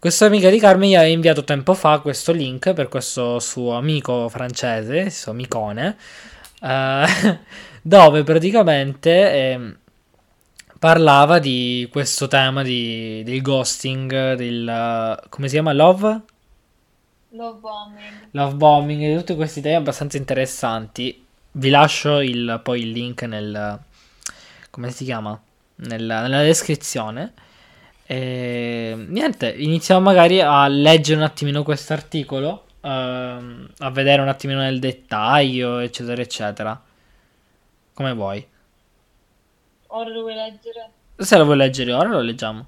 questa 0.00 0.24
amica 0.24 0.48
di 0.48 0.58
Carmen 0.58 0.88
gli 0.88 0.94
ha 0.94 1.04
inviato 1.04 1.44
tempo 1.44 1.74
fa 1.74 1.98
questo 1.98 2.32
link 2.32 2.72
per 2.72 2.88
questo 2.88 3.38
suo 3.38 3.74
amico 3.74 4.30
francese, 4.30 4.96
il 4.96 5.12
suo 5.12 5.32
amicone, 5.32 5.94
eh, 6.62 7.38
dove 7.82 8.24
praticamente 8.24 9.30
ehm, 9.30 9.76
parlava 10.78 11.38
di 11.38 11.86
questo 11.92 12.28
tema 12.28 12.62
di, 12.62 13.22
del 13.24 13.42
ghosting, 13.42 14.36
del, 14.36 15.22
come 15.28 15.48
si 15.48 15.52
chiama, 15.52 15.74
love? 15.74 16.20
Love 17.32 17.58
bombing. 17.58 18.28
Love 18.30 18.54
bombing 18.54 19.02
e 19.02 19.16
tutti 19.18 19.34
questi 19.34 19.60
temi 19.60 19.74
abbastanza 19.74 20.16
interessanti. 20.16 21.22
Vi 21.52 21.68
lascio 21.68 22.20
il, 22.20 22.58
poi 22.64 22.80
il 22.80 22.90
link 22.92 23.20
nel. 23.24 23.78
come 24.70 24.90
si 24.92 25.04
chiama? 25.04 25.38
Nella, 25.74 26.22
nella 26.22 26.42
descrizione. 26.42 27.34
E 28.10 28.94
niente, 29.08 29.48
iniziamo 29.56 30.00
magari 30.00 30.40
a 30.40 30.66
leggere 30.66 31.18
un 31.18 31.24
attimino 31.24 31.62
questo 31.62 31.92
articolo. 31.92 32.64
ehm, 32.80 33.68
a 33.78 33.90
vedere 33.90 34.20
un 34.22 34.26
attimino 34.28 34.58
nel 34.60 34.80
dettaglio, 34.80 35.78
eccetera, 35.78 36.20
eccetera. 36.20 36.82
Come 37.94 38.12
vuoi. 38.14 38.44
Ora 39.88 40.08
lo 40.10 40.20
vuoi 40.22 40.34
leggere? 40.34 40.90
Se 41.16 41.36
lo 41.36 41.44
vuoi 41.44 41.56
leggere 41.58 41.92
ora, 41.92 42.08
lo 42.08 42.20
leggiamo. 42.20 42.66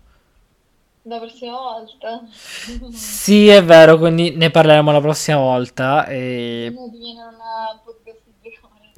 La 1.05 1.19
prossima 1.19 1.57
volta. 1.57 2.21
Sì, 2.93 3.49
è 3.49 3.63
vero, 3.65 3.99
quindi 3.99 4.37
ne 4.37 4.51
parleremo 4.51 4.93
la 4.93 5.01
prossima 5.01 5.39
volta. 5.39 6.07
E. 6.07 6.73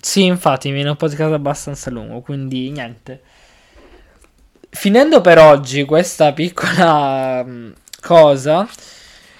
Sì, 0.01 0.25
infatti 0.25 0.69
mi 0.69 0.75
viene 0.75 0.91
un 0.91 0.97
podcast 0.97 1.33
abbastanza 1.33 1.91
lungo, 1.91 2.21
quindi 2.21 2.71
niente. 2.71 3.23
Finendo 4.75 5.21
per 5.21 5.39
oggi 5.39 5.85
questa 5.85 6.33
piccola 6.33 7.45
mm, 7.45 7.71
cosa, 8.01 8.69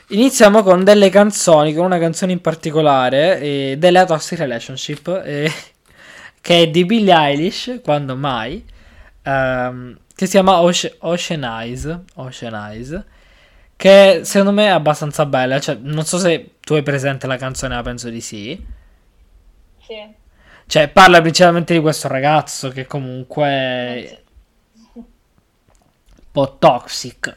iniziamo 0.09 0.63
con 0.63 0.85
delle 0.85 1.11
canzoni, 1.11 1.75
con 1.75 1.85
una 1.85 1.99
canzone 1.99 2.31
in 2.31 2.41
particolare, 2.41 3.41
eh, 3.41 3.75
della 3.77 4.05
Toxic 4.05 4.39
Relationship, 4.39 5.23
eh, 5.25 5.53
che 6.41 6.63
è 6.63 6.69
di 6.69 6.85
Billie 6.85 7.13
Eilish, 7.13 7.81
quando 7.83 8.15
mai, 8.17 8.65
ehm, 9.23 9.99
che 10.15 10.25
si 10.27 10.31
chiama 10.31 10.61
Oce- 10.63 10.97
Ocean 11.01 11.43
Eyes, 11.43 11.99
Ocean 12.15 12.55
Eyes, 12.55 13.05
che 13.77 14.21
secondo 14.23 14.53
me 14.53 14.67
è 14.67 14.69
abbastanza 14.69 15.27
bella, 15.27 15.59
cioè 15.59 15.77
non 15.81 16.05
so 16.05 16.17
se 16.17 16.53
tu 16.61 16.75
hai 16.75 16.83
presente 16.85 17.27
la 17.27 17.37
canzone, 17.37 17.75
ma 17.75 17.83
penso 17.83 18.09
di 18.09 18.21
sì. 18.21 18.65
Sì. 19.85 20.23
Cioè, 20.67 20.89
parla 20.89 21.21
principalmente 21.21 21.75
di 21.75 21.81
questo 21.81 22.09
ragazzo 22.09 22.71
che 22.71 22.87
comunque 22.87 24.24
un 24.24 24.24
po' 26.35 26.57
toxic. 26.59 27.33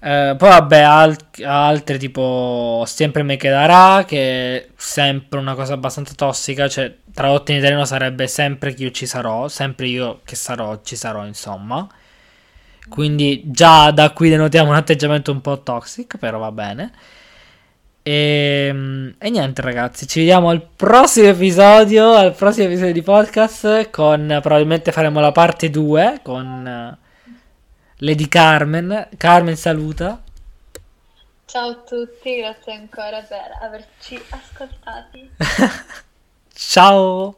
Eh, 0.00 0.34
poi 0.38 0.48
vabbè, 0.48 0.80
al- 0.80 1.16
altre 1.44 1.98
tipo 1.98 2.84
Sempre 2.86 3.22
me 3.22 3.36
quedará, 3.36 4.04
che 4.06 4.56
è 4.56 4.68
sempre 4.76 5.38
una 5.38 5.54
cosa 5.54 5.74
abbastanza 5.74 6.14
tossica, 6.14 6.68
cioè 6.68 6.94
tradotto 7.12 7.50
in 7.52 7.58
italiano 7.58 7.84
sarebbe 7.84 8.26
sempre 8.26 8.72
che 8.74 8.84
io 8.84 8.90
ci 8.90 9.06
sarò, 9.06 9.48
sempre 9.48 9.88
io 9.88 10.20
che 10.24 10.36
sarò, 10.36 10.80
ci 10.82 10.96
sarò, 10.96 11.26
insomma. 11.26 11.86
Quindi 12.88 13.42
già 13.46 13.90
da 13.90 14.10
qui 14.12 14.30
denotiamo 14.30 14.70
un 14.70 14.76
atteggiamento 14.76 15.32
un 15.32 15.40
po' 15.42 15.62
toxic, 15.62 16.16
però 16.18 16.38
va 16.38 16.52
bene. 16.52 16.92
E, 18.02 19.14
e 19.18 19.30
niente 19.30 19.62
ragazzi, 19.62 20.06
ci 20.06 20.20
vediamo 20.20 20.48
al 20.50 20.62
prossimo 20.76 21.28
episodio, 21.28 22.12
al 22.14 22.34
prossimo 22.34 22.66
episodio 22.66 22.92
di 22.92 23.02
podcast 23.02 23.90
con 23.90 24.38
probabilmente 24.40 24.92
faremo 24.92 25.20
la 25.20 25.32
parte 25.32 25.70
2 25.70 26.20
con 26.22 26.96
Lady 27.98 28.28
Carmen. 28.28 29.08
Carmen 29.16 29.56
saluta. 29.56 30.22
Ciao 31.46 31.70
a 31.70 31.74
tutti, 31.76 32.36
grazie 32.36 32.72
ancora 32.74 33.22
per 33.22 33.58
averci 33.62 34.20
ascoltati. 34.30 35.30
Ciao. 36.52 37.36